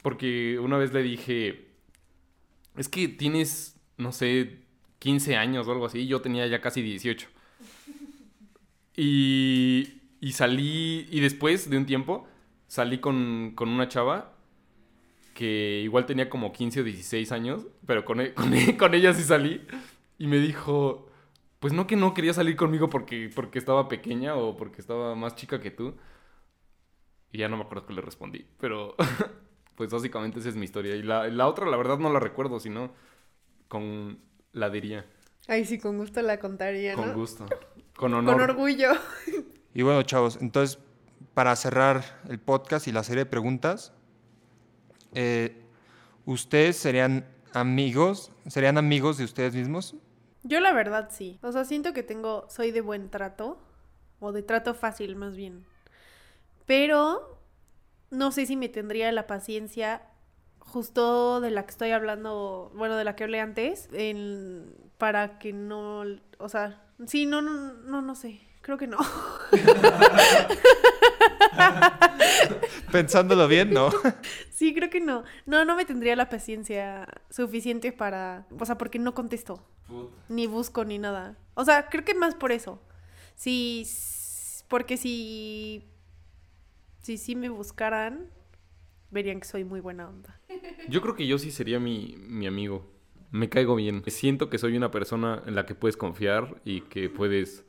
porque 0.02 0.58
una 0.60 0.78
vez 0.78 0.92
le 0.92 1.02
dije, 1.02 1.68
es 2.76 2.88
que 2.88 3.08
tienes, 3.08 3.76
no 3.96 4.12
sé, 4.12 4.60
15 4.98 5.36
años 5.36 5.66
o 5.68 5.72
algo 5.72 5.86
así, 5.86 6.06
yo 6.06 6.20
tenía 6.20 6.46
ya 6.46 6.60
casi 6.60 6.82
18. 6.82 7.28
Y, 8.96 10.00
y 10.20 10.32
salí, 10.32 11.06
y 11.10 11.20
después 11.20 11.70
de 11.70 11.78
un 11.78 11.86
tiempo, 11.86 12.26
salí 12.66 12.98
con, 12.98 13.52
con 13.54 13.68
una 13.68 13.88
chava 13.88 14.34
que 15.34 15.80
igual 15.84 16.06
tenía 16.06 16.28
como 16.28 16.52
15 16.52 16.80
o 16.80 16.84
16 16.84 17.32
años, 17.32 17.66
pero 17.86 18.04
con, 18.04 18.20
e- 18.20 18.34
con, 18.34 18.52
e- 18.54 18.76
con 18.76 18.94
ella 18.94 19.14
sí 19.14 19.22
salí. 19.22 19.62
Y 20.18 20.26
me 20.26 20.38
dijo, 20.38 21.08
pues 21.60 21.72
no 21.72 21.86
que 21.86 21.96
no 21.96 22.14
quería 22.14 22.34
salir 22.34 22.56
conmigo 22.56 22.90
porque, 22.90 23.30
porque 23.34 23.58
estaba 23.58 23.88
pequeña 23.88 24.34
o 24.36 24.56
porque 24.56 24.80
estaba 24.80 25.14
más 25.14 25.34
chica 25.36 25.60
que 25.60 25.70
tú. 25.70 25.94
Y 27.32 27.38
ya 27.38 27.48
no 27.48 27.56
me 27.56 27.62
acuerdo 27.62 27.86
qué 27.86 27.92
le 27.94 28.00
respondí, 28.02 28.44
pero 28.58 28.96
pues 29.80 29.90
básicamente 29.90 30.40
esa 30.40 30.50
es 30.50 30.56
mi 30.56 30.66
historia. 30.66 30.94
Y 30.94 31.02
la, 31.02 31.26
la 31.28 31.48
otra, 31.48 31.64
la 31.64 31.78
verdad, 31.78 31.96
no 31.96 32.12
la 32.12 32.20
recuerdo, 32.20 32.60
sino 32.60 32.90
con 33.66 34.18
la 34.52 34.68
diría. 34.68 35.06
Ay, 35.48 35.64
sí, 35.64 35.78
con 35.78 35.96
gusto 35.96 36.20
la 36.20 36.38
contaría, 36.38 36.94
¿no? 36.96 37.02
Con 37.02 37.14
gusto. 37.14 37.46
Con 37.96 38.12
honor. 38.12 38.34
Con 38.34 38.42
orgullo. 38.42 38.90
Y 39.72 39.80
bueno, 39.80 40.02
chavos, 40.02 40.36
entonces, 40.42 40.78
para 41.32 41.56
cerrar 41.56 42.20
el 42.28 42.38
podcast 42.38 42.88
y 42.88 42.92
la 42.92 43.02
serie 43.04 43.24
de 43.24 43.30
preguntas, 43.30 43.94
eh, 45.14 45.56
¿ustedes 46.26 46.76
serían 46.76 47.24
amigos? 47.54 48.32
¿Serían 48.48 48.76
amigos 48.76 49.16
de 49.16 49.24
ustedes 49.24 49.54
mismos? 49.54 49.94
Yo 50.42 50.60
la 50.60 50.74
verdad 50.74 51.08
sí. 51.10 51.38
O 51.40 51.52
sea, 51.52 51.64
siento 51.64 51.94
que 51.94 52.02
tengo, 52.02 52.44
soy 52.50 52.70
de 52.70 52.82
buen 52.82 53.08
trato. 53.08 53.56
O 54.18 54.32
de 54.32 54.42
trato 54.42 54.74
fácil, 54.74 55.16
más 55.16 55.36
bien. 55.36 55.64
Pero 56.66 57.39
no 58.10 58.32
sé 58.32 58.46
si 58.46 58.56
me 58.56 58.68
tendría 58.68 59.10
la 59.12 59.26
paciencia 59.26 60.02
justo 60.58 61.40
de 61.40 61.50
la 61.50 61.64
que 61.64 61.70
estoy 61.70 61.90
hablando, 61.90 62.70
bueno, 62.74 62.96
de 62.96 63.04
la 63.04 63.16
que 63.16 63.24
hablé 63.24 63.40
antes, 63.40 63.88
en- 63.92 64.74
para 64.98 65.38
que 65.38 65.52
no, 65.52 66.04
o 66.38 66.48
sea, 66.48 66.82
sí, 67.06 67.26
no, 67.26 67.42
no, 67.42 67.72
no, 67.74 68.02
no 68.02 68.14
sé, 68.14 68.40
creo 68.62 68.78
que 68.78 68.86
no. 68.86 68.98
Pensándolo 72.92 73.48
bien, 73.48 73.72
¿no? 73.72 73.90
Sí, 74.50 74.74
creo 74.74 74.90
que 74.90 75.00
no. 75.00 75.24
No, 75.46 75.64
no 75.64 75.74
me 75.74 75.86
tendría 75.86 76.14
la 76.16 76.28
paciencia 76.28 77.08
suficiente 77.30 77.92
para, 77.92 78.44
o 78.58 78.66
sea, 78.66 78.76
porque 78.76 78.98
no 78.98 79.14
contesto. 79.14 79.64
ni 80.28 80.46
busco 80.46 80.84
ni 80.84 80.98
nada. 80.98 81.38
O 81.54 81.64
sea, 81.64 81.88
creo 81.88 82.04
que 82.04 82.12
más 82.14 82.34
por 82.34 82.52
eso. 82.52 82.78
Sí, 83.36 83.86
porque 84.68 84.98
si 84.98 85.88
si 87.02 87.16
sí 87.16 87.36
me 87.36 87.48
buscaran, 87.48 88.30
verían 89.10 89.40
que 89.40 89.46
soy 89.46 89.64
muy 89.64 89.80
buena 89.80 90.08
onda. 90.08 90.40
Yo 90.88 91.00
creo 91.00 91.14
que 91.14 91.26
yo 91.26 91.38
sí 91.38 91.50
sería 91.50 91.80
mi, 91.80 92.16
mi 92.18 92.46
amigo. 92.46 92.86
Me 93.30 93.48
caigo 93.48 93.76
bien. 93.76 94.02
Siento 94.06 94.50
que 94.50 94.58
soy 94.58 94.76
una 94.76 94.90
persona 94.90 95.42
en 95.46 95.54
la 95.54 95.66
que 95.66 95.74
puedes 95.74 95.96
confiar 95.96 96.60
y 96.64 96.82
que 96.82 97.08
puedes, 97.08 97.64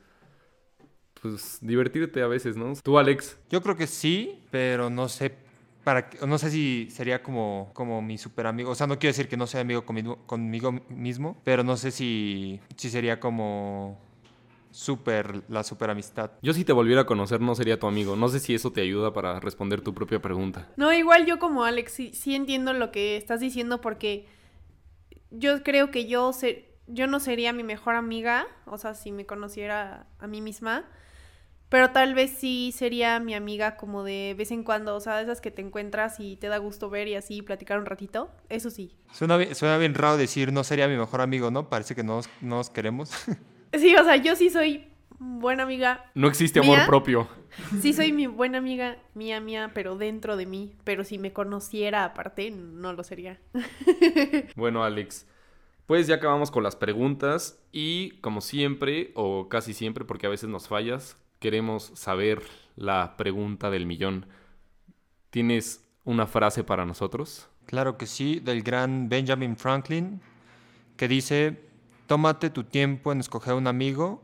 pues, 1.20 1.58
divertirte 1.60 2.22
a 2.22 2.26
veces, 2.26 2.56
¿no? 2.56 2.72
Tú, 2.82 2.98
Alex, 2.98 3.38
Yo 3.48 3.62
creo 3.62 3.76
que 3.76 3.86
sí, 3.86 4.44
pero 4.50 4.90
no 4.90 5.08
sé 5.08 5.36
para 5.84 6.08
no 6.26 6.38
sé 6.38 6.50
si 6.50 6.88
sería 6.90 7.22
como, 7.22 7.70
como 7.74 8.02
mi 8.02 8.18
super 8.18 8.46
amigo. 8.46 8.70
O 8.70 8.74
sea, 8.74 8.86
no 8.86 8.98
quiero 8.98 9.12
decir 9.12 9.28
que 9.28 9.36
no 9.36 9.46
sea 9.46 9.60
amigo 9.62 9.84
conmigo, 9.84 10.18
conmigo 10.26 10.72
mismo, 10.88 11.40
pero 11.44 11.64
no 11.64 11.76
sé 11.76 11.90
si, 11.90 12.60
si 12.76 12.88
sería 12.90 13.18
como 13.18 14.00
super, 14.72 15.42
la 15.48 15.62
super 15.62 15.90
amistad. 15.90 16.32
yo 16.42 16.52
si 16.52 16.64
te 16.64 16.72
volviera 16.72 17.02
a 17.02 17.06
conocer 17.06 17.40
no 17.40 17.54
sería 17.54 17.78
tu 17.78 17.86
amigo. 17.86 18.16
No 18.16 18.28
sé 18.28 18.40
si 18.40 18.54
eso 18.54 18.72
te 18.72 18.80
ayuda 18.80 19.12
para 19.12 19.38
responder 19.38 19.80
tu 19.82 19.94
propia 19.94 20.20
pregunta. 20.20 20.68
No, 20.76 20.92
igual 20.92 21.24
yo 21.26 21.38
como 21.38 21.64
Alex 21.64 21.92
sí, 21.92 22.10
sí 22.14 22.34
entiendo 22.34 22.72
lo 22.72 22.90
que 22.90 23.16
estás 23.16 23.38
diciendo 23.40 23.80
porque 23.80 24.26
yo 25.30 25.62
creo 25.62 25.90
que 25.90 26.06
yo 26.06 26.32
se- 26.32 26.68
yo 26.86 27.06
no 27.06 27.20
sería 27.20 27.52
mi 27.52 27.62
mejor 27.62 27.94
amiga, 27.94 28.46
o 28.66 28.76
sea, 28.78 28.94
si 28.94 29.12
me 29.12 29.24
conociera 29.26 30.06
a 30.18 30.26
mí 30.26 30.40
misma, 30.40 30.84
pero 31.68 31.90
tal 31.90 32.12
vez 32.14 32.32
sí 32.38 32.70
sería 32.76 33.18
mi 33.18 33.34
amiga 33.34 33.76
como 33.78 34.04
de 34.04 34.34
vez 34.36 34.50
en 34.50 34.62
cuando, 34.62 34.94
o 34.94 35.00
sea, 35.00 35.16
de 35.16 35.22
esas 35.22 35.40
que 35.40 35.50
te 35.50 35.62
encuentras 35.62 36.20
y 36.20 36.36
te 36.36 36.48
da 36.48 36.58
gusto 36.58 36.90
ver 36.90 37.08
y 37.08 37.14
así 37.14 37.40
platicar 37.40 37.78
un 37.78 37.86
ratito, 37.86 38.30
eso 38.50 38.68
sí. 38.68 38.94
Suena 39.12 39.38
bien, 39.38 39.54
suena 39.54 39.78
bien 39.78 39.94
raro 39.94 40.18
decir 40.18 40.52
no 40.52 40.64
sería 40.64 40.86
mi 40.88 40.96
mejor 40.96 41.22
amigo, 41.22 41.50
¿no? 41.50 41.70
Parece 41.70 41.94
que 41.94 42.02
no 42.02 42.16
nos, 42.16 42.28
no 42.42 42.56
nos 42.56 42.68
queremos. 42.70 43.10
Sí, 43.72 43.94
o 43.96 44.04
sea, 44.04 44.16
yo 44.16 44.36
sí 44.36 44.50
soy 44.50 44.84
buena 45.18 45.62
amiga, 45.62 46.04
No 46.14 46.28
existe 46.28 46.60
amor 46.60 46.78
¿Mía? 46.78 46.86
propio. 46.86 47.28
sí 47.80 47.92
soy 47.92 48.12
mi 48.12 48.26
buena 48.26 48.58
amiga, 48.58 48.96
mía, 49.14 49.40
mía, 49.40 49.70
pero 49.74 49.96
dentro 49.96 50.36
de 50.36 50.46
mí, 50.46 50.74
pero 50.84 51.04
si 51.04 51.18
me 51.18 51.32
conociera 51.32 52.04
aparte, 52.04 52.50
no 52.50 52.92
lo 52.92 53.04
sería. 53.04 53.38
Bueno, 54.56 54.84
Alex, 54.84 55.26
pues 55.86 56.06
ya 56.06 56.16
acabamos 56.16 56.50
con 56.50 56.62
las 56.62 56.76
preguntas 56.76 57.62
y 57.72 58.12
como 58.20 58.40
siempre, 58.40 59.12
o 59.14 59.48
casi 59.48 59.74
siempre, 59.74 60.04
porque 60.04 60.26
a 60.26 60.30
veces 60.30 60.48
nos 60.48 60.68
fallas, 60.68 61.16
queremos 61.38 61.92
saber 61.94 62.42
la 62.76 63.16
pregunta 63.16 63.70
del 63.70 63.86
millón. 63.86 64.26
¿Tienes 65.30 65.84
una 66.04 66.26
frase 66.26 66.64
para 66.64 66.84
nosotros? 66.84 67.48
Claro 67.66 67.96
que 67.96 68.06
sí, 68.06 68.40
del 68.40 68.62
gran 68.62 69.08
Benjamin 69.08 69.56
Franklin, 69.56 70.20
que 70.96 71.08
dice, 71.08 71.60
tómate 72.12 72.50
tu 72.50 72.64
tiempo 72.64 73.10
en 73.10 73.20
escoger 73.20 73.54
un 73.54 73.66
amigo, 73.66 74.22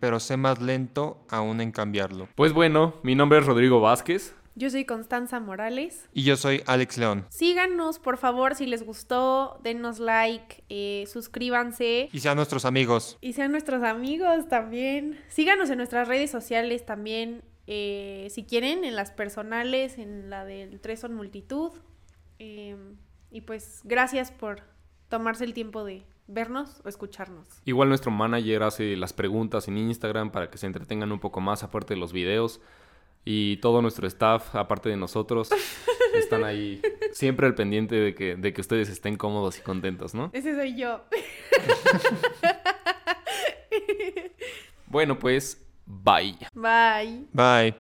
pero 0.00 0.20
sé 0.20 0.36
más 0.36 0.60
lento 0.60 1.24
aún 1.30 1.62
en 1.62 1.72
cambiarlo. 1.72 2.28
Pues 2.34 2.52
bueno, 2.52 2.96
mi 3.02 3.14
nombre 3.14 3.38
es 3.38 3.46
Rodrigo 3.46 3.80
Vázquez. 3.80 4.36
Yo 4.54 4.68
soy 4.68 4.84
Constanza 4.84 5.40
Morales. 5.40 6.10
Y 6.12 6.24
yo 6.24 6.36
soy 6.36 6.62
Alex 6.66 6.98
León. 6.98 7.24
Síganos, 7.30 7.98
por 7.98 8.18
favor, 8.18 8.54
si 8.54 8.66
les 8.66 8.84
gustó, 8.84 9.58
denos 9.62 9.98
like, 9.98 10.62
eh, 10.68 11.06
suscríbanse 11.10 12.10
Y 12.12 12.20
sean 12.20 12.36
nuestros 12.36 12.66
amigos. 12.66 13.16
y 13.22 13.32
sean 13.32 13.50
nuestros 13.50 13.82
amigos 13.82 14.46
también. 14.50 15.18
Síganos 15.28 15.70
en 15.70 15.78
nuestras 15.78 16.08
redes 16.08 16.30
sociales 16.30 16.84
también, 16.84 17.42
eh, 17.66 18.28
si 18.30 18.44
quieren, 18.44 18.84
en 18.84 18.94
las 18.94 19.10
personales, 19.10 19.96
en 19.96 20.28
la 20.28 20.44
del 20.44 20.82
Tres 20.82 21.00
son 21.00 21.14
Multitud. 21.14 21.72
Eh, 22.38 22.76
y 23.30 23.40
pues 23.40 23.80
gracias 23.84 24.30
por 24.32 24.60
tomarse 25.08 25.44
el 25.44 25.54
tiempo 25.54 25.82
de, 25.82 26.04
vernos 26.32 26.80
o 26.84 26.88
escucharnos. 26.88 27.46
Igual 27.64 27.88
nuestro 27.88 28.10
manager 28.10 28.62
hace 28.62 28.96
las 28.96 29.12
preguntas 29.12 29.68
en 29.68 29.78
Instagram 29.78 30.30
para 30.30 30.50
que 30.50 30.58
se 30.58 30.66
entretengan 30.66 31.12
un 31.12 31.20
poco 31.20 31.40
más 31.40 31.62
aparte 31.62 31.94
de 31.94 32.00
los 32.00 32.12
videos. 32.12 32.60
Y 33.24 33.58
todo 33.58 33.82
nuestro 33.82 34.08
staff, 34.08 34.56
aparte 34.56 34.88
de 34.88 34.96
nosotros, 34.96 35.50
están 36.14 36.42
ahí 36.42 36.82
siempre 37.12 37.46
al 37.46 37.54
pendiente 37.54 37.94
de 37.94 38.14
que, 38.14 38.34
de 38.34 38.52
que 38.52 38.60
ustedes 38.60 38.88
estén 38.88 39.16
cómodos 39.16 39.58
y 39.58 39.62
contentos, 39.62 40.12
¿no? 40.12 40.30
Ese 40.32 40.54
soy 40.54 40.76
yo. 40.76 41.02
Bueno, 44.92 45.18
pues, 45.18 45.58
bye. 45.86 46.36
Bye. 46.52 47.26
Bye. 47.32 47.81